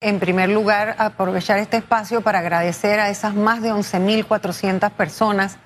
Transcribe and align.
En 0.00 0.20
primer 0.20 0.48
lugar, 0.48 0.94
aprovechar 0.98 1.58
este 1.58 1.78
espacio 1.78 2.20
para 2.20 2.38
agradecer 2.38 3.00
a 3.00 3.10
esas 3.10 3.34
más 3.34 3.62
de 3.62 3.72
11.400 3.72 4.92
personas 4.92 5.58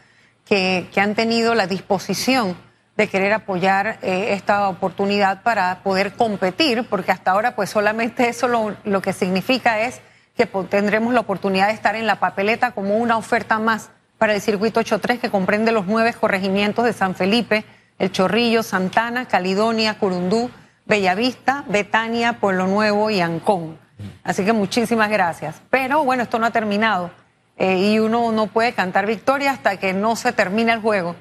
que, 0.47 0.89
han 0.97 1.15
tenido 1.15 1.55
la 1.55 1.67
disposición 1.67 2.57
de 2.97 3.09
querer 3.09 3.35
apoyar 3.35 3.99
eh, 4.01 4.29
esta 4.31 4.71
oportunidad 4.71 5.43
para 5.43 5.83
poder 5.83 6.15
competir, 6.15 6.89
porque 6.89 7.13
hasta 7.13 7.33
ahora 7.33 7.55
pues 7.55 7.69
solamente 7.69 8.31
eso 8.31 8.49
lo, 8.49 8.75
lo 8.85 9.03
que 9.03 9.13
significa 9.13 9.81
es 9.81 10.01
que 10.35 10.47
tendremos 10.47 11.13
la 11.13 11.21
oportunidad 11.21 11.67
de 11.67 11.75
estar 11.75 11.95
en 11.95 12.07
la 12.07 12.19
papeleta 12.19 12.71
como 12.71 12.97
una 12.97 13.19
oferta 13.19 13.59
más 13.59 13.91
para 14.17 14.35
el 14.35 14.41
circuito 14.41 14.81
83 14.81 15.21
que 15.21 15.31
comprende 15.31 15.73
los 15.73 15.87
nueve 15.87 16.15
corregimientos 16.15 16.87
de 16.87 16.95
San 16.95 17.15
Felipe, 17.15 17.67
El 17.99 18.11
Chorrillo, 18.11 18.63
Santana, 18.63 19.29
Calidonia, 19.29 19.99
Curundú, 19.99 20.51
Bellavista, 20.87 21.65
Betania, 21.69 22.41
Pueblo 22.41 22.67
Nuevo 22.67 23.11
y 23.11 23.21
Ancón. 23.21 23.82
Así 24.25 24.45
que 24.45 24.53
muchísimas 24.53 25.11
gracias. 25.11 25.61
Pero 25.71 26.05
bueno, 26.05 26.23
esto 26.23 26.39
no 26.39 26.47
ha 26.47 26.51
terminado 26.51 27.11
eh, 27.57 27.77
y 27.79 27.99
uno 27.99 28.33
no 28.33 28.47
puede 28.47 28.73
cantar 28.73 29.07
victoria 29.07 29.53
hasta 29.53 29.77
que 29.77 29.93
no 29.93 30.17
se 30.17 30.33
termine 30.33 30.73
el 30.73 30.81
juego. 30.81 31.17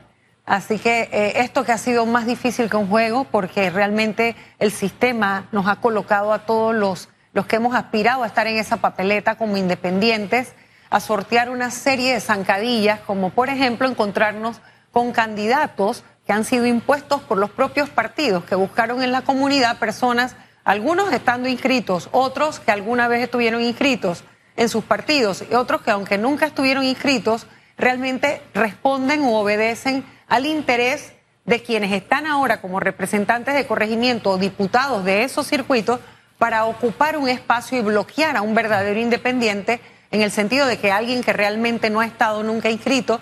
Así 0.46 0.80
que 0.80 1.10
eh, 1.12 1.34
esto 1.42 1.64
que 1.64 1.72
ha 1.72 1.78
sido 1.78 2.06
más 2.06 2.26
difícil 2.26 2.70
que 2.70 2.78
un 2.78 2.88
juego 2.88 3.26
porque 3.26 3.70
realmente 3.70 4.36
el 4.60 4.72
sistema 4.72 5.48
nos 5.52 5.68
ha 5.68 5.78
colocado 5.78 6.34
a 6.34 6.40
todos 6.46 6.76
los, 6.76 7.10
los 7.34 7.46
que 7.46 7.58
hemos 7.58 7.76
aspirado 7.76 8.24
a 8.24 8.28
estar 8.28 8.48
en 8.48 8.58
esa 8.58 8.78
papeleta 8.78 9.36
como 9.36 9.58
independientes 9.58 10.54
a 10.90 11.00
sortear 11.00 11.50
una 11.50 11.72
serie 11.72 12.14
de 12.14 12.20
zancadillas, 12.20 13.00
como 13.00 13.30
por 13.30 13.50
ejemplo 13.50 13.88
encontrarnos 13.88 14.60
con 14.92 15.14
candidatos 15.14 16.04
que 16.26 16.34
han 16.34 16.44
sido 16.44 16.66
impuestos 16.66 17.22
por 17.22 17.38
los 17.38 17.50
propios 17.50 17.90
partidos, 17.90 18.44
que 18.44 18.56
buscaron 18.56 19.02
en 19.02 19.12
la 19.12 19.22
comunidad 19.22 19.80
personas 19.80 20.36
algunos 20.64 21.12
estando 21.12 21.48
inscritos, 21.48 22.10
otros 22.12 22.60
que 22.60 22.72
alguna 22.72 23.08
vez 23.08 23.24
estuvieron 23.24 23.62
inscritos 23.62 24.24
en 24.56 24.70
sus 24.70 24.84
partidos 24.84 25.44
y 25.50 25.56
otros 25.56 25.82
que 25.82 25.92
aunque 25.92 26.18
nunca 26.18 26.46
estuvieron 26.46 26.84
inscritos, 26.84 27.48
realmente 27.78 28.42
responden 28.54 29.22
o 29.24 29.40
obedecen 29.40 30.06
al 30.28 30.46
interés 30.46 31.14
de 31.46 31.64
quienes 31.64 31.92
están 31.92 32.28
ahora 32.28 32.62
como 32.62 32.80
representantes 32.80 33.56
de 33.56 33.66
corregimiento 33.66 34.32
o 34.32 34.38
diputados 34.38 35.04
de 35.04 35.24
esos 35.24 35.48
circuitos 35.48 36.00
para 36.38 36.66
ocupar 36.66 37.18
un 37.18 37.30
espacio 37.30 37.78
y 37.78 37.82
bloquear 37.82 38.38
a 38.38 38.42
un 38.42 38.54
verdadero 38.54 39.00
independiente 39.00 39.82
en 40.12 40.22
el 40.22 40.32
sentido 40.32 40.68
de 40.68 40.78
que 40.78 40.92
alguien 40.92 41.24
que 41.24 41.34
realmente 41.34 41.90
no 41.90 42.00
ha 42.00 42.06
estado 42.06 42.44
nunca 42.44 42.70
inscrito 42.70 43.20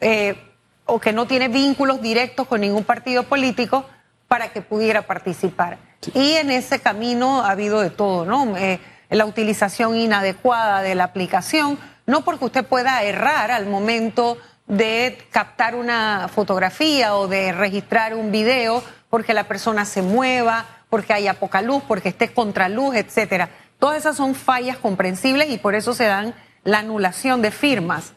eh, 0.00 0.36
o 0.84 1.00
que 1.00 1.12
no 1.12 1.26
tiene 1.26 1.48
vínculos 1.48 2.02
directos 2.02 2.46
con 2.46 2.60
ningún 2.60 2.84
partido 2.84 3.22
político 3.24 3.86
para 4.28 4.48
que 4.48 4.62
pudiera 4.62 5.02
participar. 5.02 5.78
Y 6.14 6.32
en 6.32 6.50
ese 6.50 6.80
camino 6.80 7.42
ha 7.42 7.50
habido 7.50 7.80
de 7.80 7.90
todo, 7.90 8.24
¿no? 8.24 8.56
Eh, 8.56 8.80
la 9.10 9.24
utilización 9.24 9.96
inadecuada 9.96 10.82
de 10.82 10.94
la 10.94 11.04
aplicación, 11.04 11.78
no 12.06 12.22
porque 12.22 12.46
usted 12.46 12.64
pueda 12.64 13.02
errar 13.02 13.50
al 13.50 13.66
momento 13.66 14.38
de 14.66 15.18
captar 15.30 15.74
una 15.76 16.28
fotografía 16.28 17.14
o 17.14 17.28
de 17.28 17.52
registrar 17.52 18.14
un 18.14 18.32
video, 18.32 18.82
porque 19.10 19.34
la 19.34 19.44
persona 19.44 19.84
se 19.84 20.02
mueva, 20.02 20.66
porque 20.90 21.12
haya 21.12 21.34
poca 21.34 21.62
luz, 21.62 21.82
porque 21.86 22.08
esté 22.08 22.32
contraluz, 22.32 22.96
etcétera. 22.96 23.48
Todas 23.78 23.98
esas 23.98 24.16
son 24.16 24.34
fallas 24.34 24.76
comprensibles 24.76 25.50
y 25.50 25.58
por 25.58 25.74
eso 25.74 25.94
se 25.94 26.04
dan 26.04 26.34
la 26.64 26.78
anulación 26.78 27.42
de 27.42 27.50
firmas. 27.50 28.14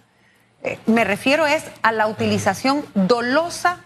Eh, 0.64 0.80
me 0.88 1.04
refiero 1.04 1.46
es 1.46 1.64
a 1.84 1.92
la 1.92 2.08
utilización 2.08 2.84
dolosa 2.94 3.86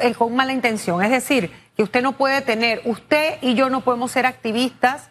eh, 0.00 0.14
con 0.14 0.34
mala 0.34 0.52
intención, 0.52 1.02
es 1.02 1.10
decir, 1.10 1.50
que 1.76 1.82
usted 1.82 2.02
no 2.02 2.12
puede 2.12 2.40
tener, 2.42 2.82
usted 2.84 3.38
y 3.40 3.54
yo 3.54 3.70
no 3.70 3.82
podemos 3.82 4.10
ser 4.10 4.26
activistas, 4.26 5.10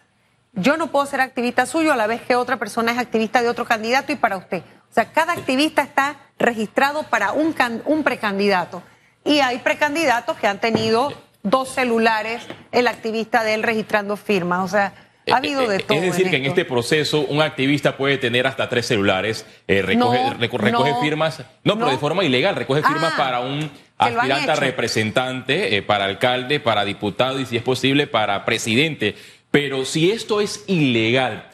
yo 0.52 0.76
no 0.76 0.88
puedo 0.88 1.06
ser 1.06 1.20
activista 1.20 1.66
suyo 1.66 1.92
a 1.92 1.96
la 1.96 2.06
vez 2.06 2.20
que 2.22 2.34
otra 2.34 2.56
persona 2.56 2.92
es 2.92 2.98
activista 2.98 3.42
de 3.42 3.48
otro 3.48 3.64
candidato 3.64 4.12
y 4.12 4.16
para 4.16 4.36
usted. 4.36 4.62
O 4.90 4.94
sea, 4.94 5.12
cada 5.12 5.32
activista 5.32 5.82
está 5.82 6.16
registrado 6.38 7.04
para 7.04 7.32
un, 7.32 7.54
un 7.84 8.02
precandidato. 8.02 8.82
Y 9.24 9.40
hay 9.40 9.58
precandidatos 9.58 10.36
que 10.38 10.46
han 10.46 10.58
tenido 10.58 11.12
dos 11.42 11.68
celulares, 11.68 12.42
el 12.72 12.86
activista 12.86 13.44
de 13.44 13.54
él 13.54 13.62
registrando 13.62 14.16
firmas. 14.16 14.64
O 14.64 14.68
sea, 14.68 14.94
ha 15.30 15.36
habido 15.36 15.66
de 15.66 15.80
todo. 15.80 15.98
Es 15.98 16.04
decir, 16.04 16.30
que 16.30 16.36
en 16.36 16.46
este 16.46 16.64
proceso 16.64 17.20
un 17.20 17.42
activista 17.42 17.96
puede 17.96 18.18
tener 18.18 18.46
hasta 18.46 18.68
tres 18.68 18.86
celulares, 18.86 19.46
eh, 19.66 19.82
recoge, 19.82 20.94
firmas, 21.02 21.42
no, 21.64 21.76
pero 21.78 21.90
de 21.90 21.98
forma 21.98 22.24
ilegal, 22.24 22.56
recoge 22.56 22.82
firmas 22.82 23.12
ah, 23.14 23.16
para 23.16 23.40
un 23.40 23.70
aspirante 23.98 24.54
representante, 24.54 25.76
eh, 25.76 25.82
para 25.82 26.04
alcalde, 26.04 26.60
para 26.60 26.84
diputado 26.84 27.40
y 27.40 27.46
si 27.46 27.56
es 27.56 27.62
posible 27.62 28.06
para 28.06 28.44
presidente. 28.44 29.16
Pero 29.50 29.84
si 29.84 30.10
esto 30.10 30.40
es 30.40 30.64
ilegal, 30.66 31.48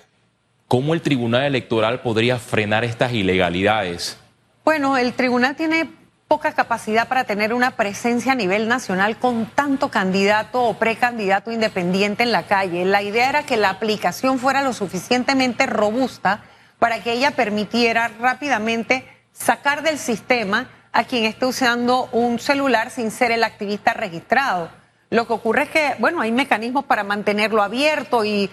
¿cómo 0.68 0.94
el 0.94 1.00
Tribunal 1.00 1.44
Electoral 1.44 2.00
podría 2.00 2.38
frenar 2.38 2.84
estas 2.84 3.12
ilegalidades? 3.12 4.18
Bueno, 4.64 4.96
el 4.96 5.12
tribunal 5.12 5.56
tiene 5.56 5.88
poca 6.28 6.52
capacidad 6.52 7.06
para 7.06 7.24
tener 7.24 7.52
una 7.52 7.72
presencia 7.72 8.32
a 8.32 8.34
nivel 8.34 8.66
nacional 8.66 9.18
con 9.18 9.46
tanto 9.46 9.90
candidato 9.90 10.62
o 10.62 10.74
precandidato 10.74 11.52
independiente 11.52 12.22
en 12.22 12.32
la 12.32 12.44
calle. 12.44 12.84
La 12.84 13.02
idea 13.02 13.28
era 13.28 13.42
que 13.44 13.56
la 13.56 13.70
aplicación 13.70 14.38
fuera 14.38 14.62
lo 14.62 14.72
suficientemente 14.72 15.66
robusta 15.66 16.42
para 16.78 17.02
que 17.02 17.12
ella 17.12 17.32
permitiera 17.32 18.08
rápidamente 18.08 19.06
sacar 19.32 19.82
del 19.82 19.98
sistema 19.98 20.68
a 20.94 21.02
quien 21.04 21.24
esté 21.24 21.44
usando 21.44 22.08
un 22.12 22.38
celular 22.38 22.90
sin 22.90 23.10
ser 23.10 23.32
el 23.32 23.42
activista 23.42 23.92
registrado. 23.92 24.70
Lo 25.10 25.26
que 25.26 25.32
ocurre 25.32 25.64
es 25.64 25.70
que, 25.70 25.94
bueno, 25.98 26.20
hay 26.20 26.30
mecanismos 26.30 26.84
para 26.84 27.02
mantenerlo 27.02 27.62
abierto 27.62 28.24
y 28.24 28.48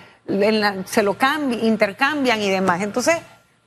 se 0.85 1.03
lo 1.03 1.16
intercambian 1.62 2.41
y 2.41 2.50
demás. 2.50 2.81
Entonces, 2.81 3.18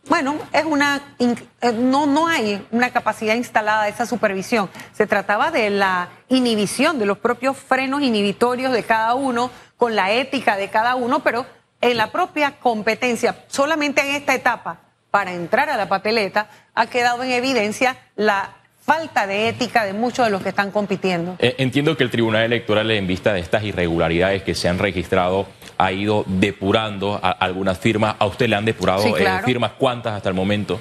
bueno, 0.08 0.36
es 0.52 0.64
una 0.64 1.00
eh, 1.18 1.72
no 1.72 2.06
no 2.06 2.26
hay 2.26 2.66
una 2.72 2.90
capacidad 2.90 3.36
instalada 3.36 3.84
de 3.84 3.90
esa 3.90 4.06
supervisión. 4.06 4.68
Se 4.92 5.06
trataba 5.06 5.52
de 5.52 5.70
la 5.70 6.08
inhibición 6.28 6.98
de 6.98 7.06
los 7.06 7.18
propios 7.18 7.56
frenos 7.56 8.02
inhibitorios 8.02 8.72
de 8.72 8.82
cada 8.82 9.14
uno 9.14 9.52
con 9.76 9.94
la 9.94 10.10
ética 10.10 10.56
de 10.56 10.68
cada 10.68 10.96
uno, 10.96 11.20
pero 11.20 11.46
en 11.80 11.96
la 11.96 12.10
propia 12.10 12.58
competencia, 12.58 13.44
solamente 13.46 14.00
en 14.00 14.16
esta 14.16 14.34
etapa 14.34 14.80
para 15.12 15.32
entrar 15.32 15.70
a 15.70 15.76
la 15.76 15.88
papeleta 15.88 16.48
ha 16.74 16.86
quedado 16.86 17.22
en 17.22 17.30
evidencia 17.30 17.96
la 18.16 18.56
falta 18.84 19.26
de 19.26 19.48
ética 19.48 19.84
de 19.84 19.94
muchos 19.94 20.26
de 20.26 20.30
los 20.30 20.42
que 20.42 20.50
están 20.50 20.70
compitiendo. 20.70 21.36
Eh, 21.38 21.54
entiendo 21.58 21.96
que 21.96 22.04
el 22.04 22.10
Tribunal 22.10 22.44
Electoral, 22.44 22.90
en 22.90 23.06
vista 23.06 23.32
de 23.32 23.40
estas 23.40 23.62
irregularidades 23.64 24.42
que 24.42 24.54
se 24.54 24.68
han 24.68 24.78
registrado, 24.78 25.46
ha 25.78 25.90
ido 25.92 26.24
depurando 26.26 27.18
algunas 27.22 27.78
firmas. 27.78 28.16
¿A 28.18 28.26
usted 28.26 28.48
le 28.48 28.56
han 28.56 28.64
depurado 28.64 29.16
eh, 29.16 29.40
firmas 29.44 29.72
cuántas 29.78 30.14
hasta 30.14 30.28
el 30.28 30.34
momento? 30.34 30.80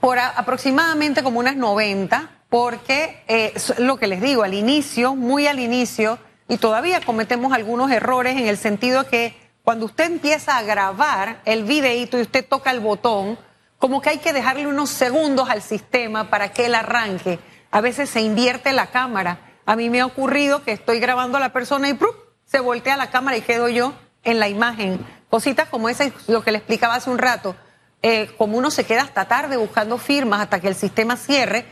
Por, 0.00 0.18
aproximadamente 0.18 1.22
como 1.22 1.40
unas 1.40 1.56
90, 1.56 2.30
porque 2.48 3.22
eh, 3.28 3.52
lo 3.78 3.96
que 3.96 4.06
les 4.06 4.20
digo, 4.20 4.42
al 4.42 4.54
inicio, 4.54 5.14
muy 5.14 5.46
al 5.46 5.58
inicio, 5.58 6.18
y 6.48 6.56
todavía 6.56 7.00
cometemos 7.00 7.52
algunos 7.52 7.90
errores 7.90 8.36
en 8.36 8.46
el 8.46 8.56
sentido 8.56 9.06
que 9.06 9.34
cuando 9.62 9.86
usted 9.86 10.04
empieza 10.04 10.56
a 10.56 10.62
grabar 10.62 11.40
el 11.44 11.64
videíto 11.64 12.18
y 12.18 12.22
usted 12.22 12.44
toca 12.44 12.70
el 12.70 12.80
botón, 12.80 13.38
como 13.80 14.02
que 14.02 14.10
hay 14.10 14.18
que 14.18 14.34
dejarle 14.34 14.66
unos 14.66 14.90
segundos 14.90 15.48
al 15.48 15.62
sistema 15.62 16.28
para 16.28 16.52
que 16.52 16.66
él 16.66 16.74
arranque. 16.74 17.40
A 17.70 17.80
veces 17.80 18.10
se 18.10 18.20
invierte 18.20 18.72
la 18.72 18.88
cámara. 18.88 19.40
A 19.64 19.74
mí 19.74 19.88
me 19.88 20.02
ha 20.02 20.06
ocurrido 20.06 20.62
que 20.62 20.72
estoy 20.72 21.00
grabando 21.00 21.38
a 21.38 21.40
la 21.40 21.54
persona 21.54 21.88
y 21.88 21.98
se 22.44 22.60
voltea 22.60 22.98
la 22.98 23.10
cámara 23.10 23.38
y 23.38 23.40
quedo 23.40 23.70
yo 23.70 23.94
en 24.22 24.38
la 24.38 24.50
imagen. 24.50 25.00
Cositas 25.30 25.70
como 25.70 25.88
esa, 25.88 26.10
lo 26.28 26.44
que 26.44 26.52
le 26.52 26.58
explicaba 26.58 26.96
hace 26.96 27.08
un 27.08 27.16
rato. 27.16 27.56
Eh, 28.02 28.30
como 28.36 28.58
uno 28.58 28.70
se 28.70 28.84
queda 28.84 29.00
hasta 29.00 29.24
tarde 29.24 29.56
buscando 29.56 29.96
firmas 29.96 30.42
hasta 30.42 30.60
que 30.60 30.68
el 30.68 30.74
sistema 30.74 31.16
cierre, 31.16 31.64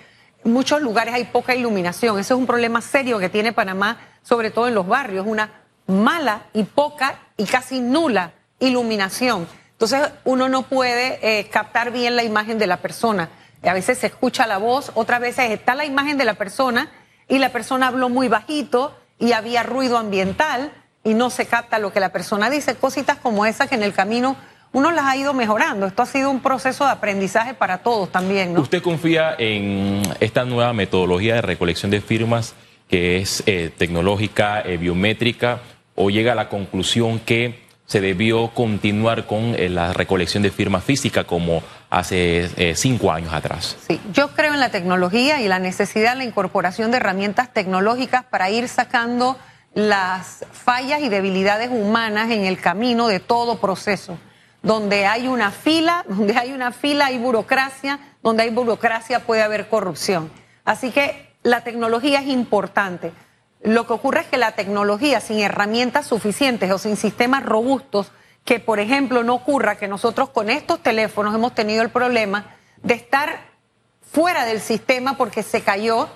en 0.44 0.52
muchos 0.52 0.80
lugares 0.80 1.12
hay 1.12 1.24
poca 1.24 1.54
iluminación. 1.54 2.18
Ese 2.18 2.32
es 2.32 2.38
un 2.38 2.46
problema 2.46 2.80
serio 2.80 3.18
que 3.18 3.28
tiene 3.28 3.52
Panamá, 3.52 3.98
sobre 4.22 4.50
todo 4.50 4.66
en 4.66 4.74
los 4.74 4.86
barrios, 4.86 5.26
una 5.26 5.50
mala 5.86 6.46
y 6.54 6.62
poca 6.64 7.18
y 7.36 7.44
casi 7.44 7.80
nula 7.80 8.32
iluminación. 8.60 9.46
Entonces 9.78 10.10
uno 10.24 10.48
no 10.48 10.62
puede 10.62 11.20
eh, 11.22 11.46
captar 11.50 11.92
bien 11.92 12.16
la 12.16 12.24
imagen 12.24 12.58
de 12.58 12.66
la 12.66 12.78
persona. 12.78 13.28
A 13.62 13.72
veces 13.72 13.98
se 13.98 14.08
escucha 14.08 14.44
la 14.48 14.58
voz, 14.58 14.90
otras 14.94 15.20
veces 15.20 15.52
está 15.52 15.76
la 15.76 15.84
imagen 15.84 16.18
de 16.18 16.24
la 16.24 16.34
persona 16.34 16.90
y 17.28 17.38
la 17.38 17.50
persona 17.50 17.86
habló 17.86 18.08
muy 18.08 18.26
bajito 18.26 18.98
y 19.20 19.32
había 19.32 19.62
ruido 19.62 19.96
ambiental 19.96 20.72
y 21.04 21.14
no 21.14 21.30
se 21.30 21.46
capta 21.46 21.78
lo 21.78 21.92
que 21.92 22.00
la 22.00 22.08
persona 22.08 22.50
dice. 22.50 22.74
Cositas 22.74 23.18
como 23.18 23.46
esas 23.46 23.68
que 23.68 23.76
en 23.76 23.84
el 23.84 23.92
camino 23.92 24.36
uno 24.72 24.90
las 24.90 25.04
ha 25.04 25.16
ido 25.16 25.32
mejorando. 25.32 25.86
Esto 25.86 26.02
ha 26.02 26.06
sido 26.06 26.28
un 26.28 26.40
proceso 26.40 26.84
de 26.84 26.90
aprendizaje 26.90 27.54
para 27.54 27.78
todos 27.78 28.10
también. 28.10 28.54
¿no? 28.54 28.62
¿Usted 28.62 28.82
confía 28.82 29.36
en 29.38 30.02
esta 30.18 30.44
nueva 30.44 30.72
metodología 30.72 31.36
de 31.36 31.42
recolección 31.42 31.92
de 31.92 32.00
firmas 32.00 32.56
que 32.88 33.18
es 33.18 33.44
eh, 33.46 33.70
tecnológica, 33.78 34.60
eh, 34.62 34.76
biométrica, 34.76 35.60
o 35.94 36.10
llega 36.10 36.32
a 36.32 36.34
la 36.34 36.48
conclusión 36.48 37.20
que 37.20 37.67
se 37.88 38.02
debió 38.02 38.48
continuar 38.50 39.26
con 39.26 39.54
eh, 39.54 39.70
la 39.70 39.94
recolección 39.94 40.42
de 40.42 40.50
firmas 40.50 40.84
física 40.84 41.24
como 41.24 41.62
hace 41.88 42.50
eh, 42.56 42.74
cinco 42.76 43.10
años 43.10 43.32
atrás. 43.32 43.76
Sí, 43.88 43.98
yo 44.12 44.28
creo 44.28 44.52
en 44.52 44.60
la 44.60 44.70
tecnología 44.70 45.40
y 45.40 45.48
la 45.48 45.58
necesidad 45.58 46.12
de 46.12 46.18
la 46.18 46.24
incorporación 46.24 46.90
de 46.90 46.98
herramientas 46.98 47.50
tecnológicas 47.52 48.24
para 48.24 48.50
ir 48.50 48.68
sacando 48.68 49.38
las 49.72 50.44
fallas 50.52 51.00
y 51.00 51.08
debilidades 51.08 51.70
humanas 51.70 52.30
en 52.30 52.44
el 52.44 52.60
camino 52.60 53.08
de 53.08 53.20
todo 53.20 53.58
proceso. 53.58 54.18
donde 54.60 55.06
hay 55.06 55.28
una 55.28 55.50
fila, 55.50 56.04
donde 56.08 56.36
hay 56.36 56.52
una 56.52 56.72
fila 56.72 57.06
hay 57.06 57.16
burocracia, 57.16 58.00
donde 58.22 58.42
hay 58.42 58.50
burocracia 58.50 59.20
puede 59.20 59.42
haber 59.42 59.68
corrupción. 59.68 60.30
Así 60.64 60.90
que 60.90 61.32
la 61.42 61.62
tecnología 61.62 62.20
es 62.20 62.26
importante. 62.26 63.12
Lo 63.62 63.86
que 63.86 63.92
ocurre 63.92 64.20
es 64.20 64.26
que 64.26 64.36
la 64.36 64.52
tecnología 64.52 65.20
sin 65.20 65.40
herramientas 65.40 66.06
suficientes 66.06 66.70
o 66.70 66.78
sin 66.78 66.96
sistemas 66.96 67.44
robustos, 67.44 68.12
que 68.44 68.60
por 68.60 68.78
ejemplo 68.78 69.24
no 69.24 69.34
ocurra 69.34 69.76
que 69.76 69.88
nosotros 69.88 70.30
con 70.30 70.48
estos 70.48 70.82
teléfonos 70.82 71.34
hemos 71.34 71.54
tenido 71.54 71.82
el 71.82 71.90
problema 71.90 72.56
de 72.82 72.94
estar 72.94 73.48
fuera 74.00 74.44
del 74.44 74.60
sistema 74.60 75.16
porque 75.16 75.42
se 75.42 75.62
cayó 75.62 76.08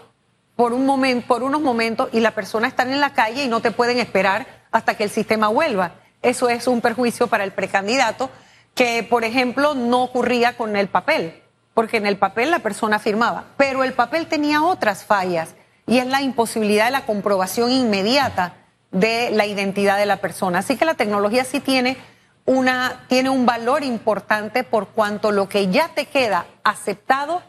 por 0.56 0.72
un 0.72 0.86
momento, 0.86 1.26
por 1.26 1.42
unos 1.42 1.60
momentos 1.60 2.08
y 2.12 2.20
la 2.20 2.30
persona 2.30 2.68
está 2.68 2.84
en 2.84 3.00
la 3.00 3.12
calle 3.12 3.44
y 3.44 3.48
no 3.48 3.60
te 3.60 3.70
pueden 3.70 3.98
esperar 3.98 4.46
hasta 4.70 4.96
que 4.96 5.04
el 5.04 5.10
sistema 5.10 5.48
vuelva. 5.48 5.94
Eso 6.22 6.48
es 6.48 6.68
un 6.68 6.80
perjuicio 6.80 7.26
para 7.26 7.44
el 7.44 7.52
precandidato 7.52 8.30
que, 8.74 9.02
por 9.02 9.24
ejemplo, 9.24 9.74
no 9.74 10.04
ocurría 10.04 10.56
con 10.56 10.76
el 10.76 10.88
papel, 10.88 11.42
porque 11.74 11.96
en 11.96 12.06
el 12.06 12.16
papel 12.16 12.50
la 12.50 12.60
persona 12.60 12.98
firmaba, 13.00 13.46
pero 13.56 13.82
el 13.82 13.92
papel 13.92 14.28
tenía 14.28 14.62
otras 14.62 15.04
fallas 15.04 15.54
y 15.86 15.98
es 15.98 16.06
la 16.06 16.22
imposibilidad 16.22 16.86
de 16.86 16.92
la 16.92 17.06
comprobación 17.06 17.70
inmediata 17.70 18.54
de 18.90 19.30
la 19.30 19.46
identidad 19.46 19.98
de 19.98 20.06
la 20.06 20.18
persona. 20.18 20.60
Así 20.60 20.76
que 20.76 20.84
la 20.84 20.94
tecnología 20.94 21.44
sí 21.44 21.60
tiene 21.60 21.96
una 22.44 23.04
tiene 23.08 23.30
un 23.30 23.46
valor 23.46 23.84
importante 23.84 24.64
por 24.64 24.88
cuanto 24.88 25.30
lo 25.30 25.48
que 25.48 25.68
ya 25.68 25.88
te 25.94 26.06
queda 26.06 26.46
aceptado 26.64 27.40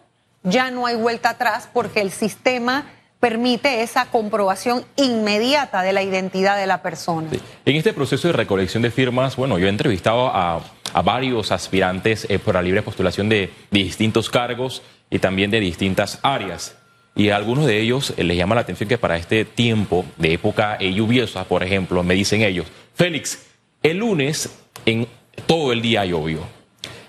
ya 0.43 0.71
no 0.71 0.85
hay 0.85 0.95
vuelta 0.95 1.29
atrás 1.29 1.69
porque 1.73 2.01
el 2.01 2.11
sistema 2.11 2.85
permite 3.19 3.83
esa 3.83 4.07
comprobación 4.07 4.83
inmediata 4.97 5.81
de 5.81 5.93
la 5.93 6.03
identidad 6.03 6.57
de 6.57 6.67
la 6.67 6.81
persona. 6.81 7.29
En 7.65 7.75
este 7.77 7.93
proceso 7.93 8.27
de 8.27 8.33
recolección 8.33 8.83
de 8.83 8.91
firmas, 8.91 9.37
bueno, 9.37 9.57
yo 9.57 9.67
he 9.67 9.69
entrevistado 9.69 10.27
a, 10.27 10.61
varios 11.05 11.51
aspirantes 11.51 12.27
eh, 12.29 12.37
por 12.37 12.53
la 12.53 12.61
libre 12.61 12.83
postulación 12.83 13.29
de, 13.29 13.49
distintos 13.71 14.29
cargos 14.29 14.83
y 15.09 15.19
también 15.19 15.49
de 15.51 15.61
distintas 15.61 16.19
áreas. 16.21 16.75
Y 17.15 17.29
a 17.29 17.35
algunos 17.35 17.65
de 17.65 17.79
ellos 17.79 18.13
eh, 18.17 18.23
les 18.23 18.37
llama 18.37 18.55
la 18.55 18.61
atención 18.61 18.89
que 18.89 18.97
para 18.97 19.17
este 19.17 19.45
tiempo 19.45 20.05
de 20.17 20.33
época 20.33 20.77
eh, 20.79 20.93
lluviosa, 20.93 21.43
por 21.45 21.63
ejemplo, 21.63 22.03
me 22.03 22.15
dicen 22.15 22.41
ellos, 22.41 22.67
Félix, 22.95 23.45
el 23.83 23.97
lunes 23.97 24.49
en 24.85 25.07
todo 25.45 25.71
el 25.71 25.81
día 25.81 26.05
llovió 26.05 26.41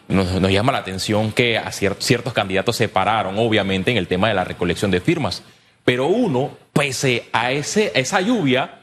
nos, 0.09 0.33
llama 0.51 0.73
la 0.73 0.79
atención 0.79 1.33
que 1.33 1.59
a 1.59 1.71
ciertos 1.73 2.33
candidatos 2.33 2.77
se 2.77 2.89
pararon, 2.89 3.39
obviamente, 3.39 3.91
en 3.91 3.97
el 3.97 4.07
tema 4.07 4.29
de 4.29 4.35
la 4.35 4.45
recolección 4.45 4.91
de 4.91 5.01
firmas. 5.01 5.43
Pero 5.85 6.07
uno, 6.07 6.51
pese 6.73 7.29
a 7.33 7.53
ese, 7.53 7.93
esa 7.95 8.21
lluvia, 8.21 8.81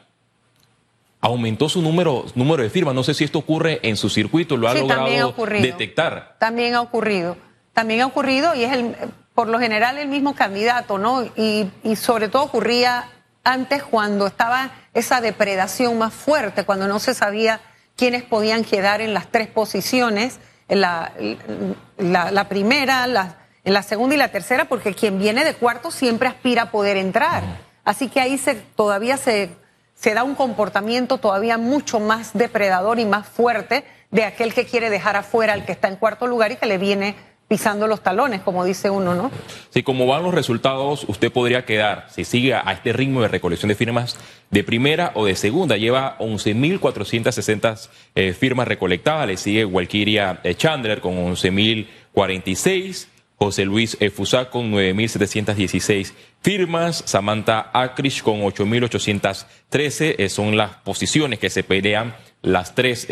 aumentó 1.19 1.69
su 1.69 1.81
número, 1.81 2.25
número 2.35 2.63
de 2.63 2.69
firmas. 2.69 2.95
No 2.95 3.03
sé 3.03 3.13
si 3.13 3.23
esto 3.23 3.39
ocurre 3.39 3.79
en 3.83 3.97
su 3.97 4.09
circuito, 4.09 4.57
lo 4.57 4.67
ha 4.67 4.73
logrado 4.73 5.33
detectar. 5.61 6.35
También 6.39 6.75
ha 6.75 6.81
ocurrido. 6.81 7.37
También 7.73 8.01
ha 8.01 8.05
ocurrido 8.07 8.53
y 8.53 8.63
es 8.63 8.73
el, 8.73 8.95
por 9.33 9.47
lo 9.47 9.59
general 9.59 9.97
el 9.97 10.07
mismo 10.07 10.35
candidato, 10.35 10.97
¿no? 10.97 11.23
Y, 11.35 11.71
y 11.83 11.95
sobre 11.95 12.27
todo 12.27 12.43
ocurría 12.43 13.09
antes 13.43 13.83
cuando 13.83 14.27
estaba 14.27 14.71
esa 14.93 15.21
depredación 15.21 15.97
más 15.97 16.13
fuerte, 16.13 16.63
cuando 16.63 16.87
no 16.87 16.99
se 16.99 17.13
sabía 17.13 17.61
quiénes 17.95 18.23
podían 18.23 18.63
quedar 18.63 19.01
en 19.01 19.13
las 19.13 19.27
tres 19.27 19.47
posiciones 19.47 20.39
la, 20.67 21.11
la, 21.97 22.49
primera, 22.49 23.05
la, 23.07 23.37
en 23.63 23.73
la 23.73 23.83
segunda 23.83 24.15
y 24.15 24.17
la 24.17 24.29
tercera, 24.29 24.65
porque 24.65 24.93
quien 24.93 25.19
viene 25.19 25.43
de 25.43 25.53
cuarto 25.53 25.91
siempre 25.91 26.29
aspira 26.29 26.63
a 26.63 26.71
poder 26.71 26.97
entrar. 26.97 27.43
Así 27.83 28.07
que 28.07 28.21
ahí 28.21 28.37
se, 28.37 28.55
todavía 28.55 29.17
se, 29.17 29.49
se 29.95 30.13
da 30.13 30.23
un 30.23 30.35
comportamiento 30.35 31.17
todavía 31.17 31.57
mucho 31.57 31.99
más 31.99 32.31
depredador 32.33 32.99
y 32.99 33.05
más 33.05 33.27
fuerte 33.27 33.83
de 34.11 34.23
aquel 34.23 34.53
que 34.53 34.65
quiere 34.65 34.89
dejar 34.89 35.15
afuera 35.15 35.53
al 35.53 35.65
que 35.65 35.71
está 35.71 35.87
en 35.87 35.95
cuarto 35.95 36.27
lugar 36.27 36.51
y 36.51 36.55
que 36.57 36.65
le 36.65 36.77
viene 36.77 37.15
pisando 37.51 37.85
los 37.85 38.01
talones, 38.01 38.39
como 38.39 38.63
dice 38.63 38.89
uno, 38.89 39.13
¿no? 39.13 39.29
Sí, 39.71 39.83
como 39.83 40.07
van 40.07 40.23
los 40.23 40.33
resultados, 40.33 41.03
usted 41.09 41.33
podría 41.33 41.65
quedar, 41.65 42.07
si 42.09 42.23
sigue 42.23 42.53
a 42.53 42.71
este 42.71 42.93
ritmo 42.93 43.21
de 43.21 43.27
recolección 43.27 43.67
de 43.67 43.75
firmas, 43.75 44.17
de 44.51 44.63
primera 44.63 45.11
o 45.15 45.25
de 45.25 45.35
segunda. 45.35 45.75
Lleva 45.75 46.17
11.460 46.19 47.89
eh, 48.15 48.31
firmas 48.31 48.69
recolectadas. 48.69 49.27
Le 49.27 49.35
sigue 49.35 49.65
Walkiria 49.65 50.39
eh, 50.45 50.55
Chandler 50.55 51.01
con 51.01 51.17
11.046. 51.17 53.07
José 53.35 53.65
Luis 53.65 53.97
eh, 53.99 54.11
Fusac 54.11 54.49
con 54.49 54.71
9.716 54.71 56.13
firmas. 56.39 57.03
Samantha 57.05 57.69
Acrish 57.73 58.21
con 58.23 58.43
8.813. 58.43 60.29
son 60.29 60.55
las 60.55 60.75
posiciones 60.85 61.37
que 61.37 61.49
se 61.49 61.63
pelean 61.63 62.15
las 62.43 62.75
tres 62.75 63.09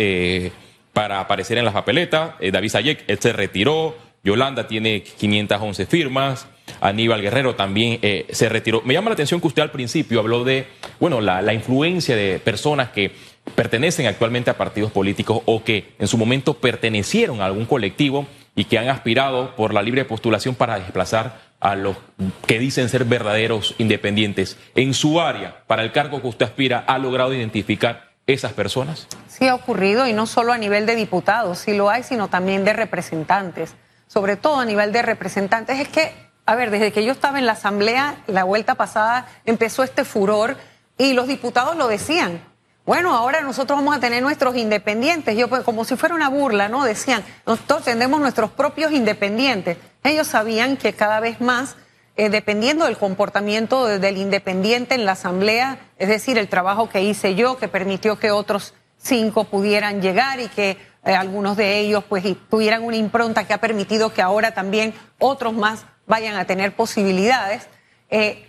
para 0.93 1.19
aparecer 1.19 1.57
en 1.57 1.65
las 1.65 1.73
papeletas. 1.73 2.35
David 2.39 2.69
Sayek, 2.69 3.19
se 3.19 3.33
retiró. 3.33 4.07
Yolanda 4.23 4.67
tiene 4.67 5.03
511 5.03 5.85
firmas. 5.85 6.47
Aníbal 6.81 7.21
Guerrero 7.21 7.55
también 7.55 7.99
eh, 8.01 8.27
se 8.31 8.49
retiró. 8.49 8.81
Me 8.83 8.93
llama 8.93 9.09
la 9.09 9.13
atención 9.13 9.41
que 9.41 9.47
usted 9.47 9.61
al 9.61 9.71
principio 9.71 10.19
habló 10.19 10.43
de, 10.43 10.67
bueno, 10.99 11.21
la, 11.21 11.53
influencia 11.53 12.15
de 12.15 12.39
personas 12.39 12.89
que 12.89 13.11
pertenecen 13.55 14.05
actualmente 14.05 14.51
a 14.51 14.57
partidos 14.57 14.91
políticos 14.91 15.41
o 15.45 15.63
que 15.63 15.93
en 15.97 16.07
su 16.07 16.17
momento 16.17 16.55
pertenecieron 16.55 17.41
a 17.41 17.45
algún 17.45 17.65
colectivo 17.65 18.27
y 18.55 18.65
que 18.65 18.77
han 18.77 18.89
aspirado 18.89 19.55
por 19.55 19.73
la 19.73 19.81
libre 19.81 20.05
postulación 20.05 20.55
para 20.55 20.79
desplazar 20.79 21.49
a 21.59 21.75
los 21.75 21.97
que 22.45 22.59
dicen 22.59 22.89
ser 22.89 23.05
verdaderos 23.05 23.73
independientes. 23.77 24.57
En 24.75 24.93
su 24.93 25.19
área, 25.19 25.63
para 25.65 25.83
el 25.83 25.91
cargo 25.91 26.21
que 26.21 26.27
usted 26.27 26.45
aspira, 26.45 26.83
¿ha 26.87 26.97
logrado 26.99 27.33
identificar 27.33 28.11
esas 28.27 28.53
personas? 28.53 29.07
Sí 29.27 29.47
ha 29.47 29.55
ocurrido 29.55 30.07
y 30.07 30.13
no 30.13 30.27
solo 30.27 30.53
a 30.53 30.57
nivel 30.57 30.85
de 30.85 30.95
diputados, 30.95 31.59
sí 31.59 31.75
lo 31.75 31.89
hay, 31.89 32.03
sino 32.03 32.27
también 32.27 32.63
de 32.63 32.73
representantes 32.73 33.75
sobre 34.09 34.37
todo 34.37 34.59
a 34.59 34.65
nivel 34.65 34.91
de 34.91 35.03
representantes, 35.03 35.79
es 35.79 35.87
que, 35.87 36.11
a 36.47 36.55
ver, 36.55 36.71
desde 36.71 36.91
que 36.91 37.05
yo 37.05 37.11
estaba 37.11 37.37
en 37.37 37.45
la 37.45 37.53
Asamblea, 37.53 38.15
la 38.25 38.43
vuelta 38.43 38.73
pasada, 38.73 39.27
empezó 39.45 39.83
este 39.83 40.03
furor 40.03 40.57
y 40.97 41.13
los 41.13 41.27
diputados 41.27 41.77
lo 41.77 41.87
decían. 41.87 42.41
Bueno, 42.87 43.15
ahora 43.15 43.41
nosotros 43.41 43.77
vamos 43.77 43.95
a 43.95 43.99
tener 43.99 44.23
nuestros 44.23 44.55
independientes. 44.55 45.37
Yo, 45.37 45.47
pues, 45.47 45.61
como 45.61 45.85
si 45.85 45.95
fuera 45.95 46.15
una 46.15 46.27
burla, 46.27 46.69
¿no? 46.69 46.83
Decían, 46.85 47.23
nosotros 47.45 47.83
tendremos 47.83 48.19
nuestros 48.19 48.49
propios 48.49 48.91
independientes. 48.91 49.77
Ellos 50.03 50.25
sabían 50.25 50.75
que 50.75 50.93
cada 50.93 51.19
vez 51.19 51.39
más, 51.39 51.75
eh, 52.15 52.29
dependiendo 52.29 52.85
del 52.85 52.97
comportamiento 52.97 53.85
del 53.85 54.17
independiente 54.17 54.95
en 54.95 55.05
la 55.05 55.11
Asamblea, 55.11 55.77
es 55.99 56.09
decir, 56.09 56.39
el 56.39 56.49
trabajo 56.49 56.89
que 56.89 57.03
hice 57.03 57.35
yo, 57.35 57.59
que 57.59 57.67
permitió 57.67 58.17
que 58.17 58.31
otros 58.31 58.73
cinco 58.97 59.43
pudieran 59.43 60.01
llegar 60.01 60.39
y 60.39 60.47
que 60.47 60.88
eh, 61.09 61.15
algunos 61.15 61.57
de 61.57 61.79
ellos 61.79 62.03
pues 62.07 62.23
tuvieran 62.51 62.83
una 62.83 62.95
impronta 62.95 63.47
que 63.47 63.53
ha 63.53 63.57
permitido 63.57 64.13
que 64.13 64.21
ahora 64.21 64.53
también 64.53 64.93
otros 65.17 65.55
más 65.55 65.87
vayan 66.05 66.35
a 66.35 66.45
tener 66.45 66.75
posibilidades. 66.75 67.67
Eh, 68.11 68.47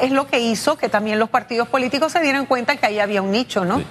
es 0.00 0.10
lo 0.10 0.26
que 0.26 0.40
hizo 0.40 0.78
que 0.78 0.88
también 0.88 1.18
los 1.18 1.28
partidos 1.28 1.68
políticos 1.68 2.12
se 2.12 2.22
dieran 2.22 2.46
cuenta 2.46 2.76
que 2.76 2.86
ahí 2.86 3.00
había 3.00 3.20
un 3.20 3.32
nicho, 3.32 3.66
¿no? 3.66 3.82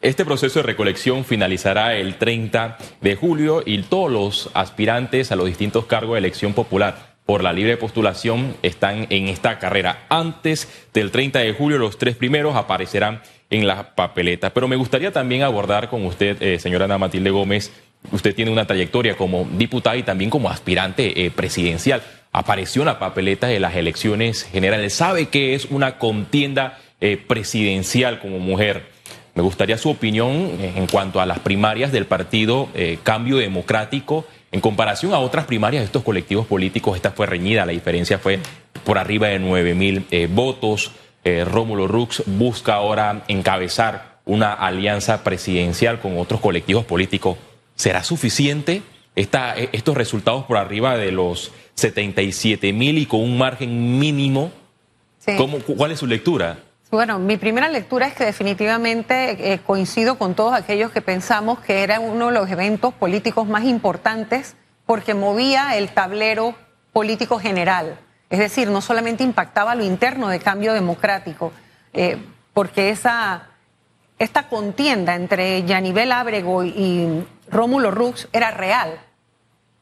Este 0.00 0.24
proceso 0.24 0.60
de 0.60 0.62
recolección 0.62 1.26
finalizará 1.26 1.94
el 1.96 2.16
30 2.16 2.78
de 3.02 3.14
julio 3.14 3.62
y 3.66 3.82
todos 3.82 4.10
los 4.10 4.50
aspirantes 4.54 5.30
a 5.30 5.36
los 5.36 5.44
distintos 5.44 5.84
cargos 5.84 6.14
de 6.14 6.20
elección 6.20 6.54
popular 6.54 7.16
por 7.26 7.42
la 7.42 7.52
libre 7.52 7.76
postulación 7.76 8.56
están 8.62 9.06
en 9.10 9.28
esta 9.28 9.58
carrera. 9.58 10.06
Antes 10.08 10.66
del 10.94 11.10
30 11.10 11.40
de 11.40 11.52
julio, 11.52 11.76
los 11.76 11.98
tres 11.98 12.16
primeros 12.16 12.56
aparecerán 12.56 13.20
en 13.50 13.66
las 13.66 13.84
papeletas. 13.84 14.52
Pero 14.52 14.68
me 14.68 14.76
gustaría 14.76 15.12
también 15.12 15.42
abordar 15.42 15.90
con 15.90 16.06
usted, 16.06 16.40
eh, 16.40 16.58
señora 16.58 16.84
Ana 16.84 16.98
Matilde 16.98 17.30
Gómez, 17.30 17.72
usted 18.12 18.34
tiene 18.34 18.50
una 18.50 18.66
trayectoria 18.66 19.16
como 19.16 19.46
diputada 19.58 19.96
y 19.96 20.04
también 20.04 20.30
como 20.30 20.48
aspirante 20.48 21.26
eh, 21.26 21.30
presidencial. 21.30 22.02
Apareció 22.32 22.82
en 22.82 22.86
la 22.86 22.98
papeleta 23.00 23.48
de 23.48 23.58
las 23.58 23.74
elecciones 23.74 24.44
generales. 24.44 24.94
¿Sabe 24.94 25.28
que 25.28 25.54
es 25.54 25.66
una 25.66 25.98
contienda 25.98 26.78
eh, 27.00 27.16
presidencial 27.16 28.20
como 28.20 28.38
mujer? 28.38 28.84
Me 29.34 29.42
gustaría 29.42 29.78
su 29.78 29.90
opinión 29.90 30.58
en 30.60 30.86
cuanto 30.86 31.20
a 31.20 31.26
las 31.26 31.38
primarias 31.38 31.92
del 31.92 32.04
partido 32.04 32.68
Cambio 33.04 33.36
Democrático. 33.36 34.26
En 34.50 34.60
comparación 34.60 35.14
a 35.14 35.20
otras 35.20 35.46
primarias 35.46 35.82
de 35.82 35.86
estos 35.86 36.02
colectivos 36.02 36.46
políticos, 36.46 36.96
esta 36.96 37.12
fue 37.12 37.26
reñida, 37.26 37.64
la 37.64 37.70
diferencia 37.70 38.18
fue 38.18 38.40
por 38.84 38.98
arriba 38.98 39.28
de 39.28 39.38
9 39.38 39.74
mil 39.74 40.04
votos. 40.30 40.90
Eh, 41.24 41.44
Rómulo 41.44 41.86
Rux 41.86 42.22
busca 42.26 42.74
ahora 42.74 43.24
encabezar 43.28 44.20
una 44.24 44.52
alianza 44.52 45.22
presidencial 45.22 46.00
con 46.00 46.18
otros 46.18 46.40
colectivos 46.40 46.84
políticos. 46.84 47.36
¿Será 47.74 48.02
suficiente 48.02 48.82
esta, 49.16 49.58
eh, 49.58 49.68
estos 49.72 49.96
resultados 49.96 50.44
por 50.44 50.56
arriba 50.56 50.96
de 50.96 51.12
los 51.12 51.52
77 51.74 52.72
mil 52.72 52.98
y 52.98 53.06
con 53.06 53.20
un 53.20 53.36
margen 53.36 53.98
mínimo? 53.98 54.52
¿Cuál 55.76 55.92
es 55.92 55.98
su 55.98 56.06
lectura? 56.06 56.58
Bueno, 56.90 57.18
mi 57.18 57.36
primera 57.36 57.68
lectura 57.68 58.08
es 58.08 58.14
que 58.14 58.24
definitivamente 58.24 59.52
eh, 59.52 59.60
coincido 59.64 60.18
con 60.18 60.34
todos 60.34 60.54
aquellos 60.54 60.90
que 60.90 61.00
pensamos 61.00 61.60
que 61.60 61.82
era 61.82 62.00
uno 62.00 62.28
de 62.28 62.32
los 62.32 62.50
eventos 62.50 62.92
políticos 62.94 63.46
más 63.46 63.64
importantes 63.64 64.56
porque 64.86 65.14
movía 65.14 65.76
el 65.76 65.90
tablero 65.90 66.56
político 66.92 67.38
general. 67.38 67.98
Es 68.30 68.38
decir, 68.38 68.70
no 68.70 68.80
solamente 68.80 69.24
impactaba 69.24 69.74
lo 69.74 69.84
interno 69.84 70.28
de 70.28 70.38
cambio 70.38 70.72
democrático, 70.72 71.52
eh, 71.92 72.16
porque 72.54 72.90
esa, 72.90 73.48
esta 74.20 74.48
contienda 74.48 75.16
entre 75.16 75.64
Yanivel 75.64 76.12
Ábrego 76.12 76.62
y 76.62 77.26
Rómulo 77.50 77.90
Rux 77.90 78.28
era 78.32 78.52
real. 78.52 79.00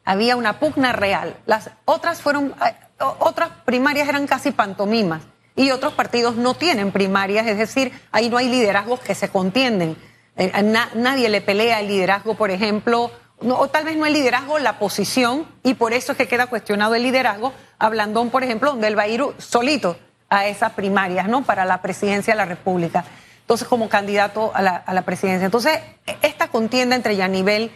Había 0.03 0.35
una 0.35 0.59
pugna 0.59 0.91
real. 0.91 1.37
Las 1.45 1.69
otras 1.85 2.23
fueron, 2.23 2.55
eh, 2.65 2.73
otras 3.19 3.49
primarias 3.65 4.09
eran 4.09 4.25
casi 4.25 4.51
pantomimas 4.51 5.21
y 5.55 5.69
otros 5.69 5.93
partidos 5.93 6.35
no 6.35 6.55
tienen 6.55 6.91
primarias, 6.91 7.45
es 7.45 7.57
decir, 7.57 7.91
ahí 8.11 8.29
no 8.29 8.37
hay 8.37 8.49
liderazgos 8.49 8.99
que 9.01 9.13
se 9.13 9.29
contienden. 9.29 9.95
Eh, 10.37 10.51
nadie 10.95 11.29
le 11.29 11.41
pelea 11.41 11.81
el 11.81 11.87
liderazgo, 11.87 12.35
por 12.35 12.49
ejemplo, 12.49 13.11
o 13.41 13.67
tal 13.67 13.85
vez 13.85 13.97
no 13.97 14.05
el 14.05 14.13
liderazgo, 14.13 14.57
la 14.57 14.79
posición, 14.79 15.45
y 15.63 15.73
por 15.73 15.93
eso 15.93 16.13
es 16.13 16.17
que 16.17 16.27
queda 16.27 16.47
cuestionado 16.47 16.95
el 16.95 17.03
liderazgo, 17.03 17.53
hablando, 17.79 18.23
por 18.29 18.43
ejemplo, 18.43 18.71
donde 18.71 18.87
él 18.87 18.97
va 18.97 19.03
a 19.03 19.07
ir 19.07 19.23
solito 19.37 19.97
a 20.29 20.45
esas 20.45 20.73
primarias, 20.73 21.27
¿no? 21.27 21.43
Para 21.43 21.65
la 21.65 21.81
presidencia 21.81 22.33
de 22.33 22.37
la 22.37 22.45
República. 22.45 23.05
Entonces, 23.41 23.67
como 23.67 23.89
candidato 23.89 24.51
a 24.53 24.61
la, 24.61 25.01
presidencia. 25.01 25.45
Entonces, 25.45 25.79
esta 26.21 26.49
contienda 26.49 26.95
entre 26.95 27.15
Yanivel 27.15 27.71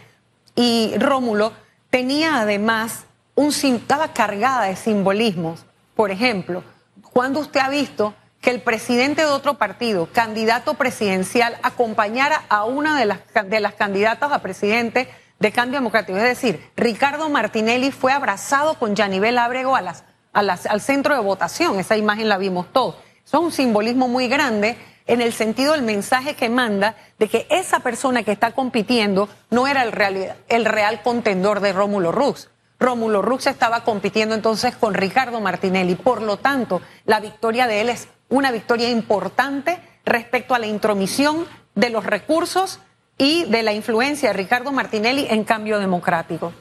y 0.56 0.94
Rómulo 1.00 1.52
tenía 1.90 2.42
además 2.42 3.06
un 3.34 3.50
estaba 3.50 4.10
cargada 4.10 4.66
de 4.66 4.76
simbolismos. 4.76 5.66
Por 5.96 6.12
ejemplo, 6.12 6.64
cuando 7.12 7.40
usted 7.40 7.60
ha 7.60 7.70
visto 7.70 8.14
que 8.40 8.52
el 8.52 8.62
presidente 8.62 9.22
de 9.22 9.30
otro 9.30 9.58
partido, 9.58 10.10
candidato 10.12 10.76
presidencial, 10.76 11.58
acompañara 11.64 12.44
a 12.50 12.66
una 12.66 13.00
de 13.00 13.06
las, 13.06 13.20
de 13.48 13.60
las 13.60 13.74
candidatas 13.74 14.32
a 14.32 14.40
presidente 14.40 15.10
de 15.40 15.52
Cambio 15.52 15.80
Democrático. 15.80 16.18
Es 16.18 16.24
decir, 16.24 16.70
Ricardo 16.75 17.30
Martinelli 17.30 17.92
fue 17.92 18.12
abrazado 18.12 18.75
con 18.80 18.96
Yanivel 18.96 19.38
Ábrego 19.38 19.75
al 19.75 20.82
centro 20.82 21.16
de 21.16 21.22
votación. 21.22 21.80
Esa 21.80 21.98
imagen 21.98 22.30
la 22.30 22.38
vimos 22.38 22.72
todos. 22.72 22.96
Eso 23.25 23.38
es 23.38 23.44
un 23.44 23.52
simbolismo 23.52 24.08
muy 24.08 24.28
grande 24.28 24.78
en 25.06 25.22
el 25.22 25.34
sentido 25.34 25.74
del 25.74 25.82
mensaje 25.82 26.36
que 26.36 26.50
manda 26.50 26.96
de 27.20 27.28
que 27.28 27.48
esa 27.50 27.80
persona 27.80 28.24
que 28.24 28.32
está 28.32 28.52
compitiendo 28.52 29.30
no 29.50 29.68
era 29.68 29.84
el 29.84 29.92
real, 29.92 30.36
el 30.48 30.66
real 30.66 31.02
contendor 31.02 31.60
de 31.60 31.74
Rómulo 31.74 32.12
Rux. 32.12 32.50
Rómulo 32.80 33.22
Rux 33.22 33.48
estaba 33.48 33.84
compitiendo 33.84 34.36
entonces 34.36 34.75
con 34.75 34.94
Ricardo 34.94 35.40
Martinelli. 35.40 35.96
Por 35.96 36.22
lo 36.22 36.38
tanto, 36.38 36.82
la 37.06 37.20
victoria 37.20 37.68
de 37.68 37.82
él 37.82 37.90
es 37.90 38.08
una 38.30 38.52
victoria 38.52 38.90
importante 38.90 39.80
respecto 40.06 40.54
a 40.54 40.60
la 40.60 40.68
intromisión 40.68 41.46
de 41.75 41.90
los 41.90 42.06
recursos 42.06 42.80
y 43.24 43.46
de 43.46 43.63
la 43.63 43.72
influencia 43.72 44.30
de 44.30 44.34
Ricardo 44.34 44.74
Martinelli 44.74 45.27
en 45.30 45.46
cambio 45.46 45.80
democrático. 45.80 46.51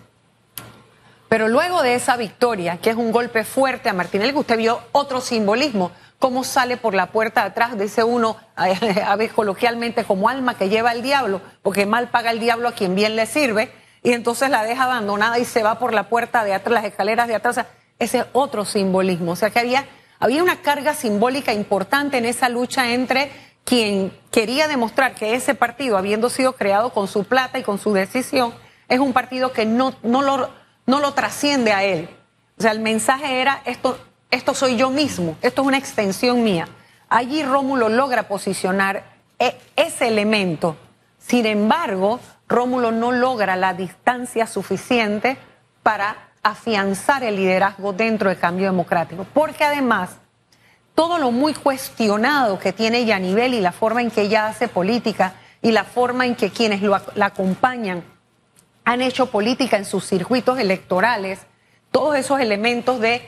Pero 1.28 1.48
luego 1.48 1.82
de 1.82 1.96
esa 1.96 2.16
victoria, 2.16 2.76
que 2.76 2.90
es 2.90 2.96
un 2.96 3.10
golpe 3.10 3.42
fuerte 3.42 3.88
a 3.88 3.92
Martinelli, 3.92 4.32
usted 4.32 4.58
vio 4.58 4.80
otro 4.92 5.20
simbolismo, 5.20 5.90
cómo 6.20 6.44
sale 6.44 6.76
por 6.76 6.94
la 6.94 7.06
puerta 7.06 7.40
de 7.40 7.48
atrás, 7.48 7.76
dice 7.76 8.04
uno, 8.04 8.36
a 8.54 9.16
veces 9.16 9.32
coloquialmente, 9.32 10.04
como 10.04 10.28
alma 10.28 10.56
que 10.56 10.68
lleva 10.68 10.90
al 10.90 11.02
diablo, 11.02 11.40
porque 11.62 11.84
mal 11.84 12.10
paga 12.10 12.30
el 12.30 12.38
diablo 12.38 12.68
a 12.68 12.72
quien 12.72 12.94
bien 12.94 13.16
le 13.16 13.26
sirve, 13.26 13.72
y 14.04 14.12
entonces 14.12 14.48
la 14.48 14.62
deja 14.62 14.84
abandonada 14.84 15.40
y 15.40 15.44
se 15.44 15.64
va 15.64 15.80
por 15.80 15.92
la 15.92 16.08
puerta 16.08 16.44
de 16.44 16.54
atrás, 16.54 16.74
las 16.74 16.84
escaleras 16.84 17.26
de 17.26 17.34
atrás. 17.34 17.66
Ese 17.98 18.18
es 18.18 18.26
otro 18.32 18.64
simbolismo. 18.64 19.32
O 19.32 19.36
sea 19.36 19.50
que 19.50 19.58
había, 19.58 19.86
había 20.20 20.44
una 20.44 20.62
carga 20.62 20.94
simbólica 20.94 21.52
importante 21.52 22.18
en 22.18 22.24
esa 22.24 22.48
lucha 22.48 22.92
entre 22.92 23.32
quien 23.64 24.12
quería 24.30 24.68
demostrar 24.68 25.14
que 25.14 25.34
ese 25.34 25.54
partido, 25.54 25.96
habiendo 25.96 26.30
sido 26.30 26.54
creado 26.54 26.90
con 26.90 27.08
su 27.08 27.24
plata 27.24 27.58
y 27.58 27.62
con 27.62 27.78
su 27.78 27.92
decisión, 27.92 28.52
es 28.88 28.98
un 28.98 29.12
partido 29.12 29.52
que 29.52 29.64
no, 29.64 29.94
no, 30.02 30.22
lo, 30.22 30.50
no 30.86 31.00
lo 31.00 31.14
trasciende 31.14 31.72
a 31.72 31.84
él. 31.84 32.08
O 32.58 32.62
sea, 32.62 32.72
el 32.72 32.80
mensaje 32.80 33.40
era, 33.40 33.62
esto, 33.64 33.98
esto 34.30 34.54
soy 34.54 34.76
yo 34.76 34.90
mismo, 34.90 35.36
esto 35.42 35.62
es 35.62 35.68
una 35.68 35.78
extensión 35.78 36.42
mía. 36.42 36.68
Allí 37.08 37.42
Rómulo 37.42 37.88
logra 37.88 38.28
posicionar 38.28 39.04
e, 39.38 39.56
ese 39.76 40.08
elemento. 40.08 40.76
Sin 41.18 41.46
embargo, 41.46 42.20
Rómulo 42.48 42.90
no 42.90 43.12
logra 43.12 43.56
la 43.56 43.74
distancia 43.74 44.46
suficiente 44.46 45.38
para 45.82 46.30
afianzar 46.42 47.22
el 47.22 47.36
liderazgo 47.36 47.92
dentro 47.92 48.28
del 48.28 48.38
cambio 48.38 48.66
democrático, 48.66 49.26
porque 49.32 49.64
además 49.64 50.18
todo 50.94 51.18
lo 51.18 51.30
muy 51.30 51.54
cuestionado 51.54 52.58
que 52.58 52.72
tiene 52.72 53.04
Yanivel 53.04 53.54
y 53.54 53.60
la 53.60 53.72
forma 53.72 54.02
en 54.02 54.10
que 54.10 54.22
ella 54.22 54.46
hace 54.46 54.68
política 54.68 55.34
y 55.62 55.72
la 55.72 55.84
forma 55.84 56.26
en 56.26 56.34
que 56.34 56.50
quienes 56.50 56.82
la 56.82 57.26
acompañan 57.26 58.04
han 58.84 59.00
hecho 59.00 59.26
política 59.26 59.76
en 59.76 59.84
sus 59.84 60.04
circuitos 60.04 60.58
electorales, 60.58 61.40
todos 61.90 62.16
esos 62.16 62.40
elementos 62.40 63.00
de 63.00 63.22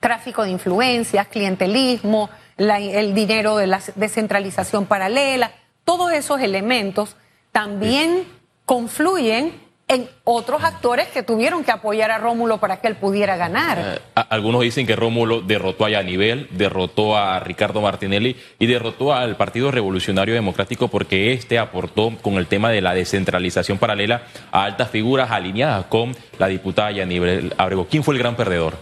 tráfico 0.00 0.44
de 0.44 0.50
influencias, 0.50 1.26
clientelismo, 1.26 2.30
el 2.56 3.14
dinero 3.14 3.56
de 3.56 3.66
la 3.66 3.80
descentralización 3.96 4.86
paralela, 4.86 5.52
todos 5.84 6.12
esos 6.12 6.40
elementos 6.40 7.16
también 7.50 8.24
confluyen 8.64 9.67
en 9.88 10.06
otros 10.24 10.62
actores 10.62 11.08
que 11.08 11.22
tuvieron 11.22 11.64
que 11.64 11.72
apoyar 11.72 12.10
a 12.10 12.18
Rómulo 12.18 12.58
para 12.58 12.76
que 12.76 12.88
él 12.88 12.96
pudiera 12.96 13.36
ganar. 13.36 13.78
Eh, 13.78 14.22
algunos 14.28 14.60
dicen 14.60 14.86
que 14.86 14.94
Rómulo 14.94 15.40
derrotó 15.40 15.86
a 15.86 15.90
Yanivel, 15.90 16.46
derrotó 16.50 17.16
a 17.16 17.40
Ricardo 17.40 17.80
Martinelli 17.80 18.36
y 18.58 18.66
derrotó 18.66 19.14
al 19.14 19.36
Partido 19.36 19.70
Revolucionario 19.70 20.34
Democrático 20.34 20.88
porque 20.88 21.32
este 21.32 21.58
aportó 21.58 22.12
con 22.20 22.34
el 22.34 22.46
tema 22.46 22.70
de 22.70 22.82
la 22.82 22.92
descentralización 22.92 23.78
paralela 23.78 24.22
a 24.52 24.64
altas 24.64 24.90
figuras 24.90 25.30
alineadas 25.30 25.86
con 25.86 26.14
la 26.38 26.48
diputada 26.48 26.90
Yanivel 26.92 27.54
Abrego. 27.56 27.86
¿Quién 27.90 28.04
fue 28.04 28.14
el 28.14 28.20
gran 28.20 28.36
perdedor, 28.36 28.76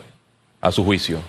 a 0.61 0.73
su 0.73 0.85
juicio? 0.85 1.21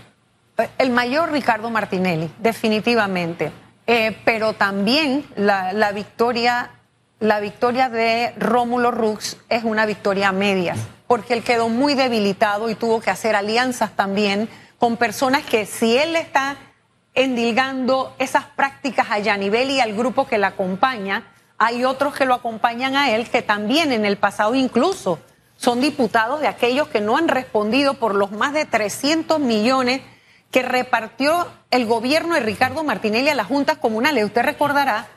El 0.80 0.90
mayor 0.90 1.32
Ricardo 1.32 1.70
Martinelli, 1.70 2.32
definitivamente. 2.40 3.52
Eh, 3.90 4.18
pero 4.26 4.52
también 4.52 5.24
la, 5.38 5.72
la 5.72 5.94
victoria 5.94 6.72
la 7.20 7.40
victoria 7.40 7.90
de 7.90 8.34
Rómulo 8.38 8.92
Rux 8.92 9.38
es 9.50 9.64
una 9.64 9.86
victoria 9.86 10.30
a 10.30 10.32
medias, 10.32 10.78
porque 11.08 11.34
él 11.34 11.44
quedó 11.44 11.68
muy 11.68 11.96
debilitado 11.96 12.70
y 12.70 12.76
tuvo 12.76 13.02
que 13.02 13.10
hacer 13.10 13.36
alianzas 13.36 13.96
también 13.96 14.48
con 14.78 14.98
personas 14.98 15.44
que 15.44 15.66
si 15.66 15.98
él 15.98 16.16
está 16.16 16.58
endilgando 17.16 18.14
esas 18.20 18.46
prácticas 18.46 19.08
a 19.10 19.18
Yanivel 19.18 19.72
y 19.72 19.80
al 19.80 19.94
grupo 19.94 20.28
que 20.28 20.38
la 20.38 20.48
acompaña, 20.48 21.24
hay 21.58 21.84
otros 21.86 22.14
que 22.14 22.26
lo 22.26 22.36
acompañan 22.36 22.96
a 22.96 23.10
él 23.10 23.28
que 23.28 23.42
también 23.42 23.92
en 23.92 24.06
el 24.06 24.18
pasado 24.18 24.54
incluso 24.54 25.18
son 25.56 25.82
diputados 25.82 26.40
de 26.40 26.48
aquellos 26.48 26.88
que 26.88 27.02
no 27.02 27.18
han 27.18 27.28
respondido 27.28 27.96
por 27.96 28.14
los 28.14 28.32
más 28.32 28.54
de 28.54 28.66
300 28.66 29.40
millones 29.40 30.02
que 30.52 30.62
repartió 30.62 31.48
el 31.72 31.88
gobierno 31.88 32.36
de 32.36 32.42
Ricardo 32.42 32.84
Martinelli 32.84 33.30
a 33.30 33.36
las 33.36 33.48
juntas 33.48 33.80
comunales. 33.80 34.24
Usted 34.24 34.44
recordará 34.44 35.08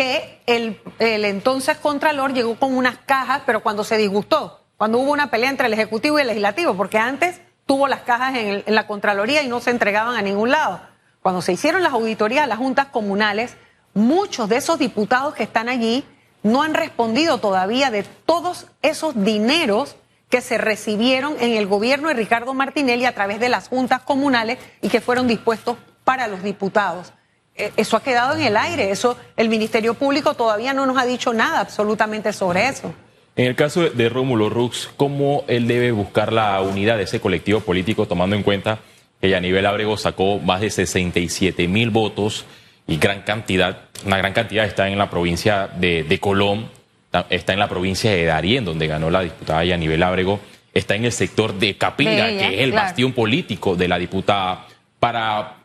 que 0.00 0.40
el, 0.46 0.80
entonces 0.98 1.76
Contralor 1.76 2.32
llegó 2.32 2.54
con 2.54 2.74
unas 2.74 2.96
cajas, 3.04 3.42
pero 3.44 3.62
cuando 3.62 3.84
se 3.84 3.98
disgustó, 3.98 4.64
cuando 4.78 4.96
hubo 4.96 5.12
una 5.12 5.30
pelea 5.30 5.50
entre 5.50 5.66
el 5.66 5.74
Ejecutivo 5.74 6.16
y 6.16 6.22
el 6.22 6.28
Legislativo, 6.28 6.74
porque 6.74 6.96
antes 6.96 7.42
tuvo 7.66 7.86
las 7.86 8.00
cajas 8.00 8.34
en, 8.34 8.64
la 8.66 8.86
Contraloría 8.86 9.42
y 9.42 9.48
no 9.48 9.60
se 9.60 9.68
entregaban 9.68 10.16
a 10.16 10.22
ningún 10.22 10.52
lado. 10.52 10.80
Cuando 11.20 11.42
se 11.42 11.52
hicieron 11.52 11.82
las 11.82 11.92
auditorías 11.92 12.44
a 12.44 12.46
las 12.46 12.56
juntas 12.56 12.86
comunales, 12.86 13.58
muchos 13.92 14.48
de 14.48 14.56
esos 14.56 14.78
diputados 14.78 15.34
que 15.34 15.42
están 15.42 15.68
allí 15.68 16.02
no 16.42 16.62
han 16.62 16.72
respondido 16.72 17.36
todavía 17.36 17.90
de 17.90 18.02
todos 18.02 18.68
esos 18.80 19.22
dineros 19.22 19.96
que 20.30 20.40
se 20.40 20.56
recibieron 20.56 21.36
en 21.40 21.52
el 21.52 21.66
gobierno 21.66 22.08
de 22.08 22.14
Ricardo 22.14 22.54
Martinelli 22.54 23.04
a 23.04 23.14
través 23.14 23.38
de 23.38 23.50
las 23.50 23.68
juntas 23.68 24.00
comunales 24.00 24.56
y 24.80 24.88
que 24.88 25.02
fueron 25.02 25.26
dispuestos 25.26 25.76
para 26.04 26.26
los 26.26 26.42
diputados. 26.42 27.12
Eh, 27.56 27.72
eso 27.76 27.96
ha 27.96 28.02
quedado 28.02 28.36
en 28.36 28.42
el 28.42 28.56
aire. 28.56 28.90
Eso, 28.90 29.16
el 29.36 29.48
Ministerio 29.48 29.94
Público 29.94 30.34
todavía 30.34 30.72
no 30.72 30.86
nos 30.86 30.98
ha 30.98 31.04
dicho 31.04 31.32
nada 31.32 31.60
absolutamente 31.60 32.32
sobre 32.32 32.68
eso. 32.68 32.94
En 33.36 33.46
el 33.46 33.54
caso 33.54 33.88
de 33.88 34.08
Rómulo 34.08 34.50
Rux, 34.50 34.90
¿cómo 34.96 35.44
él 35.46 35.66
debe 35.66 35.92
buscar 35.92 36.32
la 36.32 36.60
unidad 36.60 36.96
de 36.96 37.04
ese 37.04 37.20
colectivo 37.20 37.60
político, 37.60 38.06
tomando 38.06 38.36
en 38.36 38.42
cuenta 38.42 38.80
que 39.20 39.34
a 39.34 39.40
nivel 39.40 39.66
Abrego 39.66 39.96
sacó 39.96 40.38
más 40.38 40.60
de 40.60 40.70
67 40.70 41.68
mil 41.68 41.90
votos 41.90 42.44
y 42.86 42.96
gran 42.96 43.22
cantidad, 43.22 43.82
una 44.04 44.16
gran 44.16 44.32
cantidad 44.32 44.64
está 44.64 44.88
en 44.88 44.98
la 44.98 45.10
provincia 45.10 45.68
de, 45.68 46.18
Colón, 46.20 46.68
está 47.28 47.52
en 47.52 47.58
la 47.58 47.68
provincia 47.68 48.10
de 48.10 48.24
Darién, 48.24 48.64
donde 48.64 48.86
ganó 48.86 49.10
la 49.10 49.20
diputada 49.20 49.64
Yanivel 49.64 50.02
Abrego, 50.02 50.40
está 50.74 50.96
en 50.96 51.04
el 51.04 51.12
sector 51.12 51.54
de 51.54 51.76
Capilla, 51.76 52.28
que 52.28 52.54
es 52.54 52.60
el 52.60 52.72
bastión 52.72 53.12
político 53.12 53.76
de 53.76 53.88
la 53.88 53.98
diputada. 53.98 54.66
Para 54.98 55.59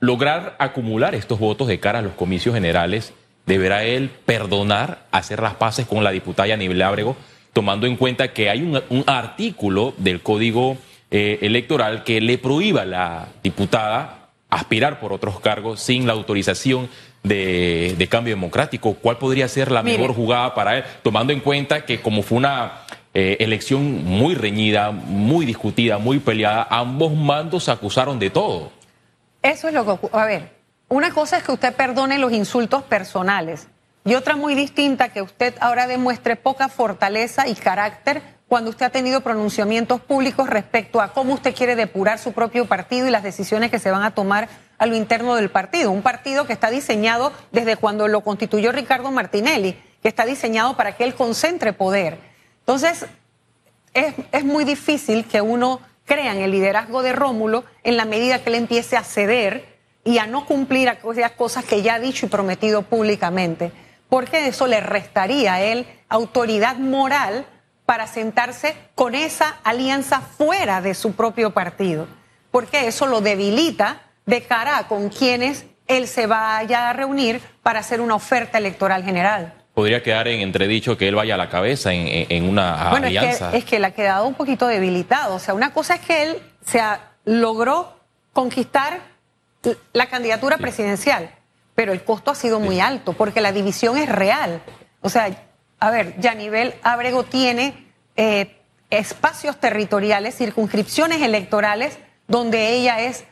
lograr 0.00 0.56
acumular 0.58 1.14
estos 1.14 1.38
votos 1.38 1.68
de 1.68 1.78
cara 1.78 2.00
a 2.00 2.02
los 2.02 2.14
comicios 2.14 2.54
generales, 2.54 3.12
deberá 3.46 3.84
él 3.84 4.10
perdonar, 4.24 5.06
hacer 5.12 5.40
las 5.40 5.54
paces 5.54 5.86
con 5.86 6.02
la 6.02 6.10
diputada 6.10 6.48
Yanibel 6.48 6.82
Ábrego, 6.82 7.16
tomando 7.52 7.86
en 7.86 7.96
cuenta 7.96 8.32
que 8.32 8.48
hay 8.48 8.62
un, 8.62 9.04
artículo 9.06 9.94
del 9.98 10.22
Código 10.22 10.78
eh, 11.10 11.38
Electoral 11.42 12.04
que 12.04 12.20
le 12.20 12.38
prohíba 12.38 12.82
a 12.82 12.86
la 12.86 13.28
diputada 13.42 14.30
aspirar 14.48 15.00
por 15.00 15.12
otros 15.12 15.40
cargos 15.40 15.80
sin 15.80 16.06
la 16.06 16.12
autorización 16.12 16.88
de, 17.22 18.06
cambio 18.10 18.34
democrático. 18.34 18.94
¿Cuál 18.94 19.18
podría 19.18 19.48
ser 19.48 19.70
la 19.70 19.82
mejor 19.82 20.14
jugada 20.14 20.54
para 20.54 20.78
él, 20.78 20.84
tomando 21.02 21.32
en 21.32 21.40
cuenta 21.40 21.84
que 21.84 22.00
como 22.00 22.22
fue 22.22 22.38
una 22.38 22.82
eh, 23.12 23.36
elección 23.40 24.04
muy 24.04 24.34
reñida, 24.34 24.90
muy 24.90 25.44
discutida, 25.44 25.98
muy 25.98 26.18
peleada, 26.20 26.66
ambos 26.70 27.12
mandos 27.14 27.64
se 27.64 27.70
acusaron 27.70 28.18
de 28.18 28.30
todo? 28.30 28.72
Eso 29.42 29.68
es 29.68 29.74
lo 29.74 29.84
que 29.84 30.08
A 30.12 30.24
ver, 30.24 30.52
una 30.88 31.12
cosa 31.12 31.38
es 31.38 31.42
que 31.42 31.52
usted 31.52 31.74
perdone 31.74 32.18
los 32.18 32.32
insultos 32.32 32.82
personales, 32.82 33.68
y 34.04 34.14
otra 34.14 34.36
muy 34.36 34.54
distinta 34.54 35.10
que 35.10 35.20
usted 35.20 35.54
ahora 35.60 35.86
demuestre 35.86 36.36
poca 36.36 36.68
fortaleza 36.68 37.46
y 37.46 37.54
carácter 37.54 38.22
cuando 38.48 38.70
usted 38.70 38.86
ha 38.86 38.90
tenido 38.90 39.20
pronunciamientos 39.20 40.00
públicos 40.00 40.48
respecto 40.48 41.00
a 41.00 41.12
cómo 41.12 41.34
usted 41.34 41.54
quiere 41.54 41.76
depurar 41.76 42.18
su 42.18 42.32
propio 42.32 42.66
partido 42.66 43.06
y 43.06 43.10
las 43.10 43.22
decisiones 43.22 43.70
que 43.70 43.78
se 43.78 43.90
van 43.90 44.02
a 44.02 44.12
tomar 44.12 44.48
a 44.78 44.86
lo 44.86 44.96
interno 44.96 45.36
del 45.36 45.50
partido. 45.50 45.90
Un 45.90 46.02
partido 46.02 46.46
que 46.46 46.54
está 46.54 46.70
diseñado 46.70 47.32
desde 47.52 47.76
cuando 47.76 48.08
lo 48.08 48.22
constituyó 48.22 48.72
Ricardo 48.72 49.10
Martinelli, 49.10 49.78
que 50.02 50.08
está 50.08 50.24
diseñado 50.24 50.76
para 50.76 50.96
que 50.96 51.04
él 51.04 51.14
concentre 51.14 51.72
poder. 51.74 52.18
Entonces, 52.60 53.06
es, 53.92 54.14
es 54.32 54.44
muy 54.44 54.64
difícil 54.64 55.26
que 55.26 55.42
uno 55.42 55.80
crea 56.10 56.32
en 56.32 56.40
el 56.42 56.50
liderazgo 56.50 57.04
de 57.04 57.12
Rómulo 57.12 57.62
en 57.84 57.96
la 57.96 58.04
medida 58.04 58.42
que 58.42 58.50
él 58.50 58.56
empiece 58.56 58.96
a 58.96 59.04
ceder 59.04 59.78
y 60.02 60.18
a 60.18 60.26
no 60.26 60.44
cumplir 60.44 60.88
aquellas 60.88 61.30
cosas 61.30 61.64
que 61.64 61.82
ya 61.82 61.94
ha 61.94 62.00
dicho 62.00 62.26
y 62.26 62.28
prometido 62.28 62.82
públicamente 62.82 63.70
porque 64.10 64.48
eso 64.48 64.66
le 64.66 64.80
restaría 64.80 65.54
a 65.54 65.62
él 65.62 65.86
autoridad 66.08 66.76
moral 66.76 67.46
para 67.86 68.06
sentarse 68.06 68.76
con 68.94 69.14
esa 69.14 69.60
alianza 69.62 70.20
fuera 70.20 70.82
de 70.82 70.94
su 70.94 71.12
propio 71.12 71.52
partido, 71.52 72.06
porque 72.50 72.88
eso 72.88 73.06
lo 73.06 73.20
debilita 73.20 74.02
de 74.26 74.42
cara 74.42 74.78
a 74.78 74.88
con 74.88 75.08
quienes 75.08 75.64
él 75.86 76.06
se 76.06 76.26
vaya 76.26 76.90
a 76.90 76.92
reunir 76.92 77.40
para 77.62 77.80
hacer 77.80 78.00
una 78.00 78.16
oferta 78.16 78.58
electoral 78.58 79.04
general. 79.04 79.59
Podría 79.74 80.02
quedar 80.02 80.28
en 80.28 80.40
entredicho 80.40 80.96
que 80.96 81.08
él 81.08 81.14
vaya 81.14 81.34
a 81.34 81.38
la 81.38 81.48
cabeza 81.48 81.92
en, 81.92 82.48
una 82.48 82.90
alianza. 82.90 83.46
Es 83.46 83.50
que, 83.64 83.76
es 83.76 83.80
que 83.80 83.86
ha 83.86 83.90
quedado 83.92 84.26
un 84.26 84.34
poquito 84.34 84.66
debilitado. 84.66 85.36
O 85.36 85.38
sea, 85.38 85.54
una 85.54 85.72
cosa 85.72 85.94
es 85.94 86.00
que 86.00 86.22
él 86.24 86.38
se 86.64 86.82
logró 87.24 87.96
conquistar 88.32 89.00
la 89.92 90.06
candidatura 90.06 90.58
presidencial 90.58 91.30
pero 91.80 91.94
el 91.94 92.04
costo 92.04 92.30
ha 92.30 92.34
sido 92.34 92.60
muy 92.60 92.78
alto 92.78 93.14
porque 93.14 93.40
la 93.40 93.52
división 93.52 93.96
es 93.96 94.06
real. 94.06 94.60
O 95.00 95.08
sea, 95.08 95.30
a 95.78 95.90
ver, 95.90 96.20
Yanivel 96.20 96.74
Abrego 96.82 97.22
tiene 97.22 97.86
eh, 98.16 98.60
espacios 98.90 99.56
territoriales, 99.58 100.36
circunscripciones 100.36 101.22
electorales 101.22 101.98
donde 102.28 102.74
ella 102.74 103.00
es, 103.00 103.24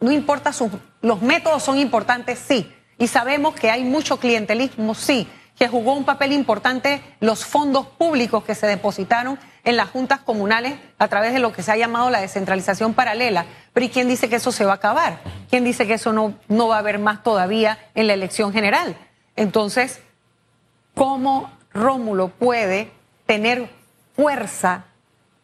no 0.00 0.12
importa, 0.12 0.52
sus, 0.52 0.70
los 1.00 1.22
métodos 1.22 1.62
son 1.62 1.78
importantes, 1.78 2.38
sí, 2.46 2.70
y 2.98 3.06
sabemos 3.06 3.54
que 3.54 3.70
hay 3.70 3.84
mucho 3.84 4.18
clientelismo, 4.18 4.94
sí, 4.94 5.26
que 5.58 5.68
jugó 5.68 5.92
un 5.94 6.04
papel 6.04 6.32
importante 6.32 7.02
los 7.20 7.44
fondos 7.44 7.86
públicos 7.86 8.44
que 8.44 8.54
se 8.54 8.66
depositaron 8.66 9.38
en 9.64 9.76
las 9.76 9.90
juntas 9.90 10.20
comunales 10.20 10.74
a 10.98 11.08
través 11.08 11.32
de 11.32 11.38
lo 11.38 11.52
que 11.52 11.62
se 11.62 11.70
ha 11.70 11.76
llamado 11.76 12.10
la 12.10 12.20
descentralización 12.20 12.94
paralela. 12.94 13.46
Pero 13.72 13.86
¿y 13.86 13.88
quién 13.88 14.08
dice 14.08 14.28
que 14.28 14.36
eso 14.36 14.52
se 14.52 14.64
va 14.64 14.72
a 14.72 14.76
acabar? 14.76 15.20
¿Quién 15.50 15.64
dice 15.64 15.86
que 15.86 15.94
eso 15.94 16.12
no, 16.12 16.34
no 16.48 16.68
va 16.68 16.76
a 16.76 16.80
haber 16.80 16.98
más 16.98 17.22
todavía 17.22 17.78
en 17.94 18.06
la 18.06 18.14
elección 18.14 18.52
general? 18.52 18.96
Entonces, 19.36 20.00
¿cómo 20.94 21.50
Rómulo 21.72 22.28
puede 22.28 22.90
tener 23.26 23.70
fuerza 24.16 24.84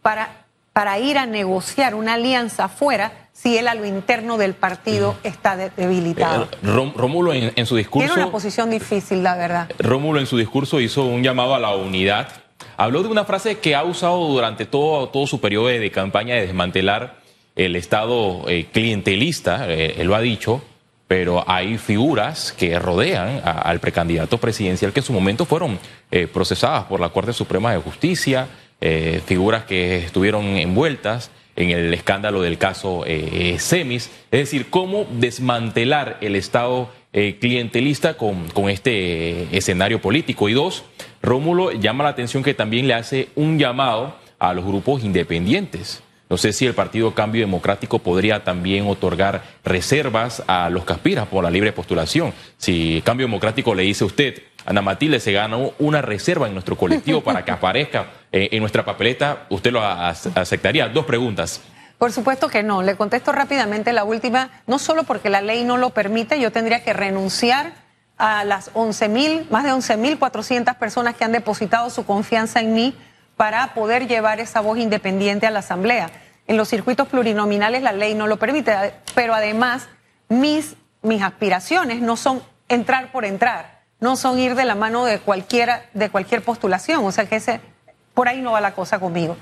para, 0.02 0.46
para 0.78 0.97
ir 1.00 1.18
a 1.18 1.26
negociar 1.26 1.97
una 1.97 2.14
alianza 2.14 2.66
afuera 2.66 3.11
si 3.32 3.58
él 3.58 3.66
a 3.66 3.75
lo 3.75 3.85
interno 3.85 4.38
del 4.38 4.54
partido 4.54 5.16
está 5.25 5.56
debilitado. 5.56 6.44
Eh, 6.52 6.92
Rómulo 6.94 7.32
en, 7.32 7.66
su 7.66 7.75
discurso... 7.75 8.06
Tiene 8.06 8.23
una 8.23 8.30
posición 8.30 8.70
difícil, 8.70 9.25
la 9.25 9.35
verdad. 9.35 9.68
Rómulo 9.80 10.20
en 10.20 10.26
su 10.26 10.37
discurso 10.37 10.78
hizo 10.78 11.04
un 11.04 11.25
llamado 11.25 11.56
a 11.56 11.58
la 11.58 11.75
unidad. 11.75 12.28
Habló 12.76 13.02
de 13.02 13.08
una 13.08 13.25
frase 13.25 13.58
que 13.58 13.75
ha 13.75 13.82
usado 13.82 14.25
durante 14.28 14.66
todo, 14.66 15.08
todo 15.08 15.26
su 15.26 15.40
periodo 15.40 15.66
de 15.66 15.90
campaña 15.90 16.37
de 16.37 16.42
desmantelar 16.42 17.16
el 17.56 17.75
Estado 17.75 18.49
eh, 18.49 18.68
clientelista, 18.73 19.68
eh, 19.68 19.97
él 19.99 20.06
lo 20.06 20.14
ha 20.14 20.20
dicho, 20.20 20.62
pero 21.08 21.42
hay 21.50 21.76
figuras 21.76 22.52
que 22.52 22.78
rodean 22.78 23.42
al 23.44 23.80
precandidato 23.80 24.38
presidencial 24.38 24.92
que 24.92 25.00
en 25.00 25.06
su 25.06 25.12
momento 25.12 25.44
fueron 25.44 25.76
procesadas 26.32 26.85
por 26.85 27.00
la 27.00 27.08
Corte 27.08 27.32
Suprema 27.32 27.73
de 27.73 27.78
Justicia, 27.78 28.47
figuras 28.80 29.64
que 29.64 29.99
estuvieron 29.99 30.44
envueltas 30.56 31.30
en 31.58 31.70
el 31.70 31.92
escándalo 31.92 32.40
del 32.40 32.56
caso 32.56 33.02
eh, 33.05 33.57
Semis, 33.59 34.11
es 34.31 34.40
decir, 34.40 34.66
cómo 34.70 35.07
desmantelar 35.11 36.16
el 36.20 36.37
Estado 36.37 36.88
eh, 37.12 37.38
clientelista 37.40 38.16
con, 38.16 38.48
con 38.50 38.70
este 38.70 39.57
escenario 39.57 40.00
político. 40.00 40.48
Y 40.48 40.52
dos, 40.52 40.85
Rómulo 41.20 41.72
llama 41.72 42.05
la 42.05 42.11
atención 42.11 42.44
que 42.44 42.55
también 42.55 42.87
le 42.87 42.94
hace 42.94 43.31
un 43.35 43.59
llamado 43.59 44.14
a 44.38 44.55
los 44.55 44.64
grupos 44.64 45.02
independientes. 45.02 46.00
No 46.30 46.36
sé 46.36 46.52
si 46.52 46.66
el 46.66 46.74
Partido 46.74 47.14
Cambio 47.14 47.40
Democrático 47.40 48.00
podría 48.00 48.44
también 48.44 48.86
otorgar 48.86 49.42
reservas 49.64 50.42
a 50.46 50.68
los 50.68 50.84
que 50.84 50.92
aspiran 50.92 51.26
por 51.26 51.42
la 51.42 51.50
libre 51.50 51.72
postulación. 51.72 52.34
Si 52.58 53.02
Cambio 53.04 53.26
Democrático 53.26 53.74
le 53.74 53.84
dice 53.84 54.04
a 54.04 54.08
usted, 54.08 54.42
Ana 54.66 54.82
Matilde 54.82 55.20
se 55.20 55.32
ganó 55.32 55.72
una 55.78 56.02
reserva 56.02 56.46
en 56.46 56.52
nuestro 56.52 56.76
colectivo 56.76 57.22
para 57.22 57.44
que 57.44 57.50
aparezca 57.50 58.10
en 58.30 58.60
nuestra 58.60 58.84
papeleta, 58.84 59.46
¿usted 59.48 59.72
lo 59.72 59.82
aceptaría? 59.82 60.88
Dos 60.88 61.06
preguntas. 61.06 61.62
Por 61.96 62.12
supuesto 62.12 62.48
que 62.48 62.62
no. 62.62 62.82
Le 62.82 62.94
contesto 62.94 63.32
rápidamente 63.32 63.92
la 63.92 64.04
última. 64.04 64.50
No 64.66 64.78
solo 64.78 65.04
porque 65.04 65.30
la 65.30 65.40
ley 65.40 65.64
no 65.64 65.78
lo 65.78 65.90
permite, 65.90 66.38
yo 66.38 66.52
tendría 66.52 66.84
que 66.84 66.92
renunciar 66.92 67.72
a 68.18 68.44
las 68.44 68.72
11.000, 68.74 69.48
más 69.48 69.64
de 69.64 69.72
11.400 69.72 70.76
personas 70.76 71.16
que 71.16 71.24
han 71.24 71.32
depositado 71.32 71.88
su 71.88 72.04
confianza 72.04 72.60
en 72.60 72.74
mí 72.74 72.94
para 73.38 73.72
poder 73.72 74.07
llevar 74.07 74.38
esa 74.38 74.61
voz 74.61 74.77
independiente 74.77 75.46
a 75.46 75.51
la 75.51 75.61
Asamblea. 75.61 76.11
En 76.46 76.59
los 76.59 76.68
circuitos 76.68 77.09
plurinominales 77.09 77.83
la 77.83 77.92
ley 77.92 78.14
no 78.14 78.27
lo 78.27 78.37
permite, 78.37 78.74
pero 79.14 79.35
además 79.35 79.88
mis, 80.29 80.77
mis 81.01 81.22
aspiraciones 81.22 82.03
no 82.03 82.18
son 82.18 82.42
entrar 82.68 83.11
por 83.11 83.24
entrar 83.24 83.79
no 84.01 84.16
son 84.16 84.38
ir 84.38 84.55
de 84.55 84.64
la 84.64 84.74
mano 84.74 85.05
de 85.05 85.18
cualquiera, 85.18 85.85
de 85.94 86.11
cualquier 86.11 86.42
postulación. 86.42 87.05
O 87.05 87.12
sea 87.12 87.27
que 87.27 87.37
ese, 87.37 87.61
por 88.14 88.29
ahí 88.29 88.40
no 88.40 88.53
va 88.53 88.61
la 88.61 88.74
cosa 88.74 88.98
conmigo. 88.98 89.37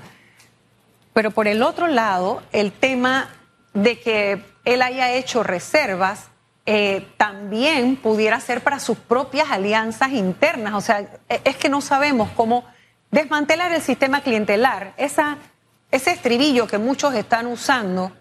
Pero 1.13 1.31
por 1.31 1.47
el 1.47 1.63
otro 1.63 1.87
lado, 1.87 2.41
el 2.51 2.71
tema 2.71 3.29
de 3.73 3.99
que 3.99 4.41
él 4.65 4.81
haya 4.81 5.11
hecho 5.11 5.43
reservas 5.43 6.27
eh, 6.65 7.07
también 7.17 7.95
pudiera 7.95 8.39
ser 8.39 8.61
para 8.61 8.79
sus 8.79 8.97
propias 8.97 9.49
alianzas 9.51 10.11
internas. 10.11 10.73
O 10.73 10.81
sea, 10.81 11.01
e, 11.29 11.41
es 11.43 11.55
que 11.55 11.69
no 11.69 11.81
sabemos 11.81 12.29
cómo 12.35 12.65
desmantelar 13.11 13.71
el 13.71 13.81
sistema 13.81 14.21
clientelar. 14.21 14.93
Ese 14.97 16.11
estribillo 16.11 16.67
que 16.67 16.77
muchos 16.77 17.13
están 17.15 17.47
usando 17.47 18.11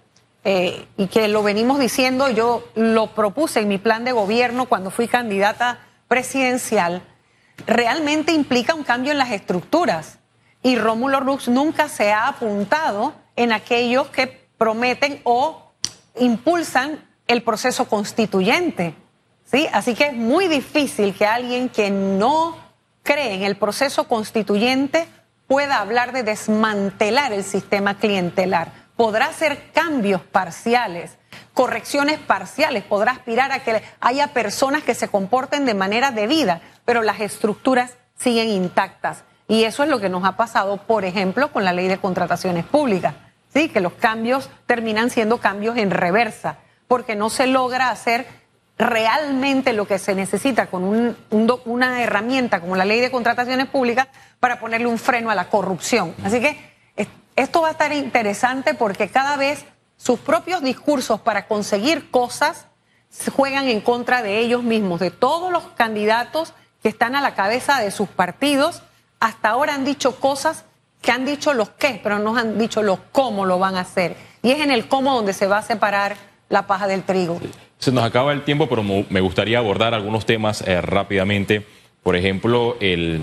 eh, 0.45 0.87
y 0.97 1.09
que 1.09 1.29
lo 1.29 1.43
venimos 1.43 1.79
diciendo, 1.79 2.29
yo 2.31 2.69
lo 2.75 3.15
propuse 3.15 3.61
en 3.61 3.69
mi 3.69 3.79
plan 3.79 4.05
de 4.05 4.13
gobierno 4.13 4.67
cuando 4.67 4.91
fui 4.91 5.09
candidata 5.09 5.81
presidencial 6.09 7.03
realmente 7.67 8.33
implica 8.33 8.75
un 8.75 8.83
cambio 8.83 9.13
en 9.13 9.19
las 9.19 9.31
estructuras. 9.31 10.19
Y 10.63 10.77
Rómulo 10.77 11.21
Rux 11.21 11.49
nunca 11.49 11.89
se 11.89 12.13
ha 12.13 12.29
apuntado 12.29 13.15
en 13.37 13.53
aquellos 13.53 14.09
que 14.09 14.49
prometen 14.59 15.21
o 15.25 15.73
impulsan 16.19 17.05
el 17.29 17.43
proceso 17.43 17.89
constituyente. 17.89 18.95
¿sí? 19.45 19.69
Así 19.73 19.95
que 19.95 20.09
es 20.09 20.15
muy 20.15 20.49
difícil 20.49 21.15
que 21.15 21.27
alguien 21.27 21.69
que 21.69 21.91
no 21.91 22.57
cree 23.07 23.35
en 23.35 23.45
el 23.45 23.57
proceso 23.57 24.09
constituyente 24.09 25.09
pueda 25.47 25.81
hablar 25.81 26.13
de 26.13 26.25
desmantelar 26.25 27.33
el 27.33 27.45
sistema 27.45 27.95
clientelar. 27.95 28.73
Podrá 28.97 29.27
hacer 29.27 29.71
cambios 29.73 30.21
parciales, 30.21 31.17
correcciones 31.55 32.19
parciales, 32.19 32.83
podrá 32.83 33.13
aspirar 33.13 33.53
a 33.53 33.61
que 33.61 33.83
haya 34.01 34.29
personas 34.29 34.83
que 34.83 34.95
se 34.95 35.09
comporten 35.09 35.65
de 35.65 35.75
manera 35.75 36.11
debida, 36.11 36.61
pero 36.85 37.03
las 37.03 37.21
estructuras 37.21 37.95
siguen 38.19 38.49
intactas. 38.49 39.23
Y 39.49 39.65
eso 39.65 39.85
es 39.85 39.89
lo 39.89 40.01
que 40.01 40.09
nos 40.09 40.25
ha 40.25 40.37
pasado, 40.37 40.79
por 40.79 41.05
ejemplo, 41.05 41.53
con 41.53 41.65
la 41.65 41.73
ley 41.73 41.87
de 41.87 41.99
contrataciones 41.99 42.65
públicas, 42.65 43.15
¿sí? 43.55 43.69
que 43.69 43.81
los 43.81 43.93
cambios 43.93 44.51
terminan 44.67 45.11
siendo 45.11 45.39
cambios 45.39 45.77
en 45.77 45.93
reversa, 45.93 46.59
porque 46.89 47.15
no 47.15 47.31
se 47.31 47.47
logra 47.47 47.91
hacer 47.91 48.27
realmente 48.79 49.73
lo 49.73 49.87
que 49.87 49.99
se 49.99 50.15
necesita 50.15 50.67
con 50.67 51.17
una 51.65 52.03
herramienta 52.03 52.61
como 52.61 52.77
la 52.77 52.85
ley 52.85 53.01
de 53.01 53.11
contrataciones 53.11 53.67
públicas 53.69 54.09
para 54.39 54.61
ponerle 54.61 54.87
un 54.87 54.99
freno 54.99 55.31
a 55.31 55.35
la 55.35 55.49
corrupción. 55.49 56.15
Así 56.23 56.41
que 56.41 56.77
esto 57.37 57.63
va 57.63 57.69
a 57.69 57.73
estar 57.73 57.93
interesante 57.93 58.75
porque 58.75 59.09
cada 59.09 59.37
vez 59.37 59.65
sus 59.97 60.19
propios 60.19 60.63
discursos 60.63 61.21
para 61.21 61.47
conseguir 61.47 62.11
cosas 62.11 62.67
juegan 63.35 63.69
en 63.69 63.81
contra 63.81 64.23
de 64.23 64.39
ellos 64.39 64.63
mismos, 64.63 65.01
de 65.01 65.11
todos 65.11 65.51
los 65.51 65.65
candidatos 65.69 66.53
que 66.83 66.89
están 66.89 67.17
a 67.17 67.21
la 67.21 67.35
cabeza 67.35 67.81
de 67.81 67.91
sus 67.91 68.09
partidos. 68.09 68.83
Hasta 69.21 69.49
ahora 69.49 69.75
han 69.75 69.85
dicho 69.85 70.21
cosas 70.21 70.65
que 71.01 71.13
han 71.13 71.25
dicho 71.25 71.55
los 71.55 71.71
qué, 71.71 72.01
pero 72.03 72.19
no 72.19 72.37
han 72.37 72.59
dicho 72.59 72.83
los 72.83 72.99
cómo 73.13 73.47
lo 73.47 73.59
van 73.59 73.77
a 73.77 73.81
hacer. 73.81 74.17
Y 74.43 74.51
es 74.51 74.61
en 74.61 74.71
el 74.71 74.89
cómo 74.89 75.15
donde 75.15 75.33
se 75.33 75.47
va 75.47 75.59
a 75.59 75.63
separar 75.63 76.17
la 76.49 76.67
paja 76.67 76.87
del 76.87 77.03
trigo. 77.03 77.41
Se 77.79 77.93
nos 77.93 78.05
acaba 78.05 78.33
el 78.33 78.43
tiempo, 78.43 78.69
pero 78.69 78.83
me 78.83 79.21
gustaría 79.21 79.59
abordar 79.59 79.95
algunos 79.95 80.27
temas 80.27 80.63
eh, 80.63 80.81
rápidamente. 80.81 81.67
Por 82.03 82.17
ejemplo, 82.17 82.77
el, 82.81 83.21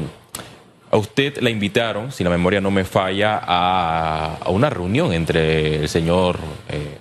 a 0.92 0.98
usted 0.98 1.38
la 1.40 1.50
invitaron, 1.50 2.12
si 2.12 2.24
la 2.24 2.30
memoria 2.30 2.62
no 2.62 2.70
me 2.70 2.84
falla, 2.84 3.42
a, 3.42 4.38
una 4.48 4.70
reunión 4.70 5.14
entre 5.14 5.78
el 5.78 5.90
señor 5.90 6.38
eh, 6.70 6.98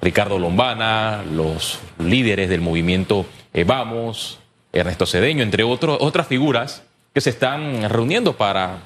Ricardo 0.00 0.38
Lombana, 0.38 1.24
los 1.32 1.80
líderes 1.98 2.48
del 2.48 2.60
movimiento 2.60 3.26
eh, 3.52 3.64
Vamos, 3.64 4.38
Ernesto 4.72 5.06
Cedeño, 5.06 5.42
entre 5.42 5.64
otros, 5.64 5.98
otras 6.00 6.26
figuras 6.26 6.82
que 7.14 7.20
se 7.20 7.30
están 7.30 7.88
reuniendo 7.88 8.36
para 8.36 8.80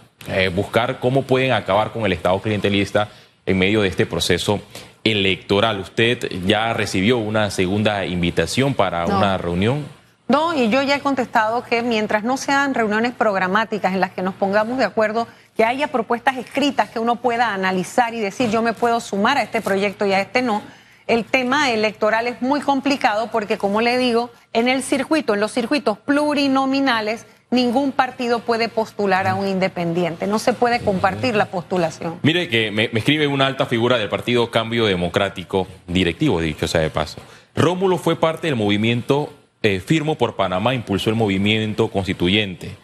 buscar 0.55 1.01
cómo 1.01 1.23
pueden 1.23 1.51
acabar 1.51 1.93
con 1.93 2.05
el 2.05 2.13
Estado 2.13 2.39
clientelista 2.41 3.09
en 3.47 3.59
medio 3.59 3.83
de 3.83 3.89
este 3.89 4.07
proceso 4.07 4.61
electoral. 5.05 5.81
¿Usted 5.81 6.29
ya 6.47 6.73
recibió 6.73 7.19
una 7.19 7.51
segunda 7.51 8.05
invitación 8.05 8.75
para 8.75 9.07
una 9.07 9.39
reunión? 9.39 9.85
No, 10.29 10.55
y 10.55 10.69
yo 10.69 10.81
ya 10.83 10.95
he 10.95 11.01
contestado 11.01 11.65
que 11.65 11.83
mientras 11.83 12.23
no 12.23 12.37
sean 12.37 12.73
reuniones 12.75 13.13
programáticas 13.13 13.95
en 13.95 14.01
las 14.01 14.13
que 14.13 14.23
nos 14.23 14.35
pongamos 14.35 14.79
de 14.79 14.85
acuerdo, 14.85 15.27
que 15.57 15.65
haya 15.65 15.89
propuestas 15.89 16.37
escritas 16.37 16.89
que 16.89 17.01
uno 17.01 17.17
pueda 17.17 17.53
analizar 17.53 18.15
y 18.15 18.21
decir 18.21 18.49
yo 18.49 18.63
me 18.63 18.73
puedo 18.73 19.01
sumar 19.01 19.39
a 19.39 19.43
este 19.43 19.61
proyecto 19.61 20.07
y 20.07 20.13
a 20.13 20.21
este 20.21 20.41
no, 20.41 20.63
el 21.09 21.25
tema 21.25 21.71
electoral 21.73 22.29
es 22.29 22.41
muy 22.41 22.61
complicado 22.61 23.33
porque, 23.33 23.59
como 23.59 23.81
le 23.81 23.99
digo, 23.99 24.31
en 24.53 24.69
el 24.69 24.85
circuito, 24.85 25.35
en 25.35 25.41
los 25.41 25.51
circuitos 25.51 25.99
plurinominales, 25.99 27.27
ningún 27.51 27.93
partido 27.93 28.41
puede 28.41 28.69
postular 28.69 29.27
a 29.27 29.35
un 29.35 29.49
independiente. 29.49 30.27
No 30.27 30.39
se 30.39 30.53
puede 30.53 30.81
compartir 30.81 31.35
la 31.35 31.47
postulación. 31.47 32.19
Mire 32.23 32.49
que 32.49 32.71
me, 32.71 32.91
escribe 32.93 33.27
una 33.27 33.47
alta 33.47 33.67
figura 33.67 33.99
del 33.99 34.09
Partido 34.09 34.51
Cambio 34.51 34.87
Democrático, 34.87 35.67
directivo, 35.87 36.41
dicho 36.41 36.69
sea 36.69 36.81
de 36.81 36.91
paso. 36.91 37.21
Rómulo 37.55 37.99
fue 37.99 38.17
parte 38.17 38.47
del 38.47 38.57
movimiento 38.57 39.33
eh, 39.63 39.81
Firmo 39.81 40.17
por 40.17 40.37
Panamá, 40.37 40.75
impulsó 40.75 41.11
el 41.11 41.17
movimiento 41.17 41.89
constituyente 41.89 42.77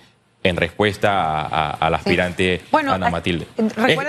en 0.48 0.56
respuesta 0.56 1.70
al 1.72 1.94
aspirante 1.94 2.62
Ana 2.72 3.10
Matilde. 3.10 3.46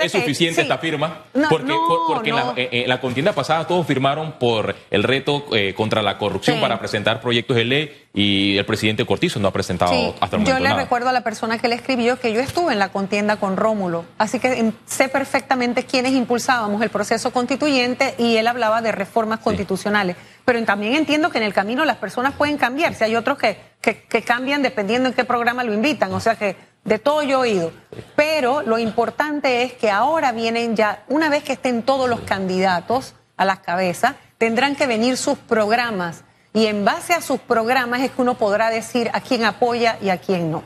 ¿Es, 0.02 0.12
suficiente 0.12 0.62
esta 0.62 0.78
firma? 0.78 1.24
porque, 1.48 1.74
porque 2.06 2.30
en, 2.56 2.88
la, 2.88 3.00
contienda 3.00 3.32
pasada 3.32 3.66
todos 3.66 3.86
firmaron 3.86 4.32
por 4.32 4.74
el 4.90 5.02
reto 5.02 5.46
eh, 5.52 5.74
contra 5.74 6.02
la 6.02 6.18
corrupción 6.18 6.60
para 6.60 6.78
presentar 6.78 7.20
proyectos 7.20 7.56
de 7.56 7.64
ley 7.64 8.06
y 8.14 8.56
el 8.56 8.64
presidente 8.64 9.04
Cortizo 9.04 9.38
no 9.38 9.48
ha 9.48 9.52
presentado 9.52 9.92
hasta 10.20 10.36
el 10.36 10.42
momento 10.42 10.58
Yo 10.58 10.68
le 10.68 10.74
recuerdo 10.74 11.08
a 11.08 11.12
la 11.12 11.22
persona 11.22 11.58
que 11.58 11.68
le 11.68 11.74
escribió 11.74 12.18
que 12.18 12.32
yo 12.32 12.40
estuve 12.40 12.72
en 12.72 12.78
la 12.78 12.88
contienda 12.88 13.36
con 13.36 13.56
Rómulo, 13.56 14.04
así 14.18 14.38
que 14.40 14.72
sé 14.86 15.08
perfectamente 15.08 15.84
quiénes 15.84 16.12
impulsábamos 16.12 16.82
el 16.82 16.90
proceso 16.90 17.30
constituyente 17.32 18.14
y 18.18 18.36
él 18.36 18.46
hablaba 18.46 18.82
de 18.82 18.92
reformas 18.92 19.40
constitucionales. 19.40 20.16
Pero 20.44 20.62
también 20.64 20.94
entiendo 20.94 21.30
que 21.30 21.38
en 21.38 21.44
el 21.44 21.52
camino 21.52 21.84
las 21.84 21.98
personas 21.98 22.32
pueden 22.34 22.56
cambiar, 22.56 22.94
si 22.94 23.04
hay 23.04 23.14
otros 23.16 23.38
que 23.38 23.67
que, 23.80 24.22
cambian 24.22 24.62
dependiendo 24.62 25.08
en 25.08 25.14
qué 25.14 25.24
programa 25.24 25.64
lo 25.64 25.72
invitan. 25.72 26.12
O 26.12 26.20
sea 26.20 26.36
que 26.36 26.56
de 26.84 26.98
todo 26.98 27.22
yo 27.22 27.44
he 27.44 27.50
oído. 27.50 27.72
Pero 28.16 28.62
lo 28.62 28.78
importante 28.78 29.62
es 29.62 29.72
que 29.72 29.90
ahora 29.90 30.32
vienen 30.32 30.76
ya, 30.76 31.04
una 31.08 31.28
vez 31.28 31.42
que 31.42 31.52
estén 31.52 31.82
todos 31.82 32.08
los 32.08 32.20
candidatos 32.20 33.14
a 33.36 33.44
las 33.44 33.60
cabezas, 33.60 34.14
tendrán 34.38 34.76
que 34.76 34.86
venir 34.86 35.16
sus 35.16 35.38
programas. 35.38 36.24
Y 36.54 36.66
en 36.66 36.84
base 36.84 37.14
a 37.14 37.20
sus 37.20 37.40
programas 37.40 38.00
es 38.00 38.10
que 38.10 38.22
uno 38.22 38.34
podrá 38.34 38.70
decir 38.70 39.10
a 39.12 39.20
quién 39.20 39.44
apoya 39.44 39.98
y 40.02 40.08
a 40.08 40.18
quién 40.18 40.50
no. 40.50 40.62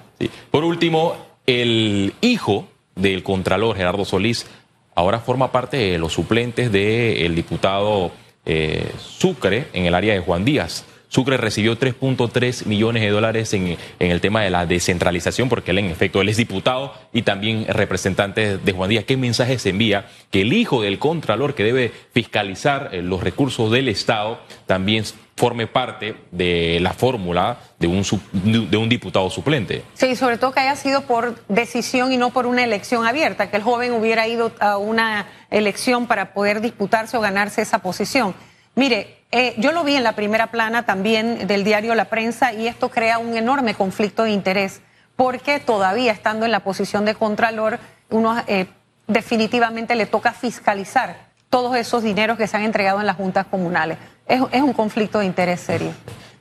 Por 0.50 0.64
último, 0.64 1.16
el 1.46 2.14
hijo 2.20 2.68
del 2.94 3.22
Contralor, 3.22 3.76
Gerardo 3.76 4.04
Solís, 4.04 4.46
ahora 4.94 5.20
forma 5.20 5.50
parte 5.50 5.76
de 5.76 5.98
los 5.98 6.12
suplentes 6.12 6.70
del 6.70 7.34
diputado 7.34 8.12
eh, 8.44 8.90
Sucre 8.98 9.68
en 9.72 9.86
el 9.86 9.94
área 9.94 10.14
de 10.14 10.20
Juan 10.20 10.44
Díaz. 10.44 10.84
Sucre 11.12 11.36
recibió 11.36 11.78
3.3 11.78 12.64
millones 12.64 13.02
de 13.02 13.10
dólares 13.10 13.52
en, 13.52 13.76
el 13.98 14.20
tema 14.22 14.40
de 14.40 14.48
la 14.48 14.64
descentralización, 14.64 15.50
porque 15.50 15.72
él 15.72 15.78
en 15.78 15.90
efecto 15.90 16.22
él 16.22 16.30
es 16.30 16.38
diputado 16.38 16.94
y 17.12 17.20
también 17.20 17.66
representante 17.68 18.56
de 18.56 18.72
Juan 18.72 18.88
Díaz. 18.88 19.04
¿Qué 19.04 19.18
mensaje 19.18 19.58
se 19.58 19.68
envía? 19.68 20.06
Que 20.30 20.40
el 20.40 20.54
hijo 20.54 20.80
del 20.80 20.98
Contralor 20.98 21.54
que 21.54 21.64
debe 21.64 21.92
fiscalizar 22.14 22.88
eh, 22.92 23.02
los 23.02 23.22
recursos 23.22 23.70
del 23.70 23.88
Estado 23.88 24.40
también 24.64 25.04
forme 25.36 25.66
parte 25.66 26.16
de 26.30 26.78
la 26.80 26.94
fórmula 26.94 27.58
de 27.78 27.88
un, 27.88 28.70
de 28.70 28.76
un 28.78 28.88
diputado 28.88 29.28
suplente. 29.28 29.82
Sí, 29.92 30.16
sobre 30.16 30.38
todo 30.38 30.52
que 30.52 30.60
haya 30.60 30.76
sido 30.76 31.02
por 31.02 31.36
decisión 31.48 32.14
y 32.14 32.16
no 32.16 32.30
por 32.30 32.46
una 32.46 32.64
elección 32.64 33.06
abierta, 33.06 33.50
que 33.50 33.56
el 33.58 33.62
joven 33.62 33.92
hubiera 33.92 34.26
ido 34.28 34.52
a 34.60 34.78
una 34.78 35.26
elección 35.50 36.06
para 36.06 36.32
poder 36.32 36.62
disputarse 36.62 37.18
o 37.18 37.20
ganarse 37.20 37.60
esa 37.60 37.80
posición. 37.80 38.34
Mire, 38.74 39.18
eh, 39.30 39.54
yo 39.58 39.72
lo 39.72 39.84
vi 39.84 39.96
en 39.96 40.04
la 40.04 40.12
primera 40.12 40.48
plana 40.50 40.84
también 40.84 41.46
del 41.46 41.64
diario 41.64 41.94
La 41.94 42.06
Prensa 42.06 42.52
y 42.52 42.66
esto 42.66 42.90
crea 42.90 43.18
un 43.18 43.36
enorme 43.36 43.74
conflicto 43.74 44.24
de 44.24 44.30
interés 44.30 44.80
porque 45.16 45.60
todavía 45.60 46.12
estando 46.12 46.46
en 46.46 46.52
la 46.52 46.60
posición 46.60 47.04
de 47.04 47.14
Contralor, 47.14 47.78
uno 48.10 48.42
eh, 48.46 48.66
definitivamente 49.06 49.94
le 49.94 50.06
toca 50.06 50.32
fiscalizar 50.32 51.16
todos 51.50 51.76
esos 51.76 52.02
dineros 52.02 52.38
que 52.38 52.46
se 52.46 52.56
han 52.56 52.62
entregado 52.62 53.00
en 53.00 53.06
las 53.06 53.16
juntas 53.16 53.46
comunales. 53.46 53.98
Es, 54.26 54.40
un 54.40 54.72
conflicto 54.72 55.18
de 55.18 55.26
interés 55.26 55.60
serio. 55.60 55.92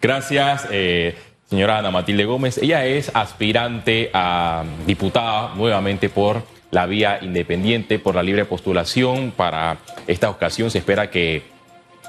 Gracias, 0.02 0.66
eh, 0.72 1.18
señora 1.50 1.80
Ana 1.80 1.92
Matilde 1.92 2.24
Gómez. 2.24 2.58
Ella 2.58 2.86
es 2.86 3.12
aspirante 3.14 4.10
a 4.14 4.64
diputada 4.86 5.54
nuevamente 5.56 6.08
por 6.08 6.44
la 6.72 6.86
vía 6.86 7.20
independiente, 7.22 8.00
por 8.00 8.16
la 8.16 8.24
libre 8.24 8.46
postulación. 8.46 9.32
Para 9.32 9.78
esta 10.08 10.30
ocasión 10.30 10.72
se 10.72 10.78
espera 10.78 11.10
que 11.10 11.51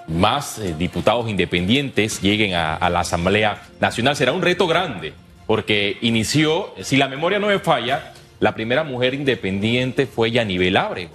más 0.08 0.58
eh, 0.58 0.74
diputados 0.78 1.28
independientes 1.28 2.20
lleguen 2.20 2.54
a, 2.54 2.88
la 2.90 3.00
Asamblea 3.00 3.62
Nacional. 3.80 4.16
Será 4.16 4.32
un 4.32 4.42
reto 4.42 4.66
grande, 4.66 5.12
porque 5.46 5.98
inició, 6.00 6.74
si 6.82 6.96
la 6.96 7.08
memoria 7.08 7.38
no 7.38 7.48
me 7.48 7.58
falla, 7.58 8.12
la 8.40 8.54
primera 8.54 8.84
mujer 8.84 9.14
independiente 9.14 10.06
fue 10.06 10.30
Yanibel 10.30 10.76
Ábrego. 10.76 11.10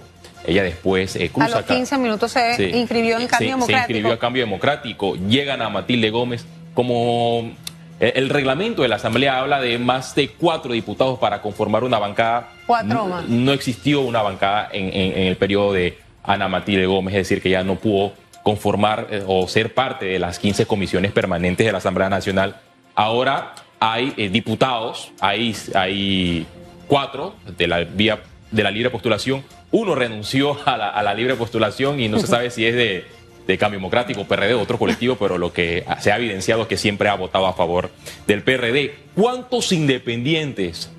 Ella 0.46 0.62
después 0.62 1.16
eh, 1.16 1.30
A 1.38 1.48
los 1.48 1.62
15 1.64 1.98
minutos 1.98 2.32
se 2.32 2.70
inscribió 2.70 3.18
en 3.18 3.26
Cambio 3.26 3.50
Democrático. 3.50 3.66
Se 3.66 3.72
inscribió 3.74 4.12
a 4.12 4.18
Cambio 4.18 4.42
Democrático. 4.42 5.16
Llegan 5.16 5.62
a 5.62 5.68
Matilde 5.68 6.10
Gómez 6.10 6.44
como... 6.74 7.52
Eh, 8.00 8.12
el 8.14 8.28
reglamento 8.28 8.82
de 8.82 8.88
la 8.88 8.94
Asamblea 8.94 9.40
habla 9.40 9.60
de 9.60 9.76
más 9.76 10.14
de 10.14 10.28
cuatro 10.28 10.72
diputados 10.72 11.18
para 11.18 11.42
conformar 11.42 11.82
una 11.82 11.98
bancada. 11.98 12.50
Cuatro 12.64 13.06
más. 13.06 13.28
No 13.28 13.52
existió 13.52 14.02
una 14.02 14.22
bancada 14.22 14.68
en, 14.72 14.94
en 14.94 15.26
el 15.26 15.36
periodo 15.36 15.72
de 15.72 15.98
Ana 16.22 16.46
Matilde 16.46 16.86
Gómez, 16.86 17.14
es 17.14 17.28
decir, 17.28 17.42
que 17.42 17.50
ya 17.50 17.64
no 17.64 17.74
pudo 17.74 18.12
conformar 18.48 19.08
eh, 19.10 19.22
o 19.26 19.46
ser 19.46 19.74
parte 19.74 20.06
de 20.06 20.18
las 20.18 20.38
15 20.38 20.64
comisiones 20.64 21.12
permanentes 21.12 21.66
de 21.66 21.70
la 21.70 21.78
Asamblea 21.78 22.08
Nacional. 22.08 22.56
Ahora 22.94 23.54
hay 23.78 24.14
eh, 24.16 24.30
diputados, 24.30 25.12
hay, 25.20 25.54
hay 25.74 26.46
cuatro 26.86 27.34
de 27.58 27.66
la 27.66 27.80
vía 27.80 28.20
de 28.50 28.62
la 28.62 28.70
libre 28.70 28.88
postulación. 28.88 29.44
Uno 29.70 29.94
renunció 29.94 30.56
a 30.64 30.78
la, 30.78 31.12
libre 31.14 31.34
postulación 31.34 32.00
y 32.00 32.08
no 32.08 32.18
se 32.18 32.26
sabe 32.26 32.48
si 32.48 32.64
es 32.64 32.74
de, 32.74 33.04
de 33.46 33.58
Cambio 33.58 33.80
Democrático, 33.80 34.24
PRD, 34.24 34.54
otro 34.54 34.78
colectivo, 34.78 35.16
pero 35.16 35.36
lo 35.36 35.52
que 35.52 35.84
se 36.00 36.10
ha 36.10 36.16
evidenciado 36.16 36.62
es 36.62 36.68
que 36.68 36.78
siempre 36.78 37.10
ha 37.10 37.16
votado 37.16 37.46
a 37.46 37.52
favor 37.52 37.90
del 38.26 38.42
PRD. 38.42 38.94
¿Cuántos 39.14 39.72
independientes 39.72 40.90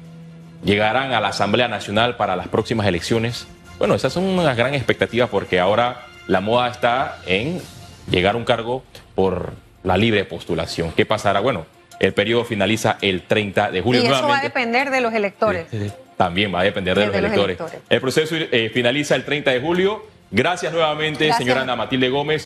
llegarán 0.63 1.13
a 1.13 1.19
la 1.19 1.29
Asamblea 1.29 1.67
Nacional 1.67 2.15
para 2.15 2.35
las 2.35 2.47
próximas 2.47 2.85
elecciones? 2.85 3.47
Bueno, 3.79 3.95
esas 3.95 4.13
son 4.13 4.25
unas 4.25 4.55
gran 4.55 4.75
expectativas 4.75 5.29
porque 5.29 5.59
ahora 5.59 6.08
la 6.29 6.41
moda 6.41 6.69
está 6.69 7.17
en 7.25 7.59
llegar 8.09 8.35
a 8.35 8.37
un 8.37 8.45
cargo 8.45 8.83
por 9.15 9.53
la 9.83 9.97
libre 9.97 10.23
postulación. 10.25 10.93
¿Qué 10.95 11.03
pasará? 11.05 11.39
Bueno, 11.39 11.65
el 11.99 12.13
periodo 12.13 12.45
finaliza 12.45 12.97
el 13.01 13.23
30 13.23 13.71
de 13.71 13.81
julio. 13.81 14.03
Y 14.03 14.05
eso 14.05 14.27
va 14.27 14.37
a 14.37 14.41
depender 14.41 14.91
de 14.91 15.01
los 15.01 15.11
electores. 15.11 15.65
También 16.17 16.53
va 16.53 16.59
a 16.59 16.63
depender 16.63 16.97
de, 16.97 17.07
los, 17.07 17.15
electores. 17.15 17.57
El 17.89 17.99
proceso 17.99 18.35
eh, 18.35 18.69
finaliza 18.71 19.15
el 19.15 19.25
30 19.25 19.51
de 19.51 19.59
julio. 19.59 20.05
Gracias 20.29 20.71
nuevamente, 20.71 21.33
señora 21.33 21.61
Ana 21.61 21.75
Matilde 21.75 22.09
Gómez. 22.09 22.37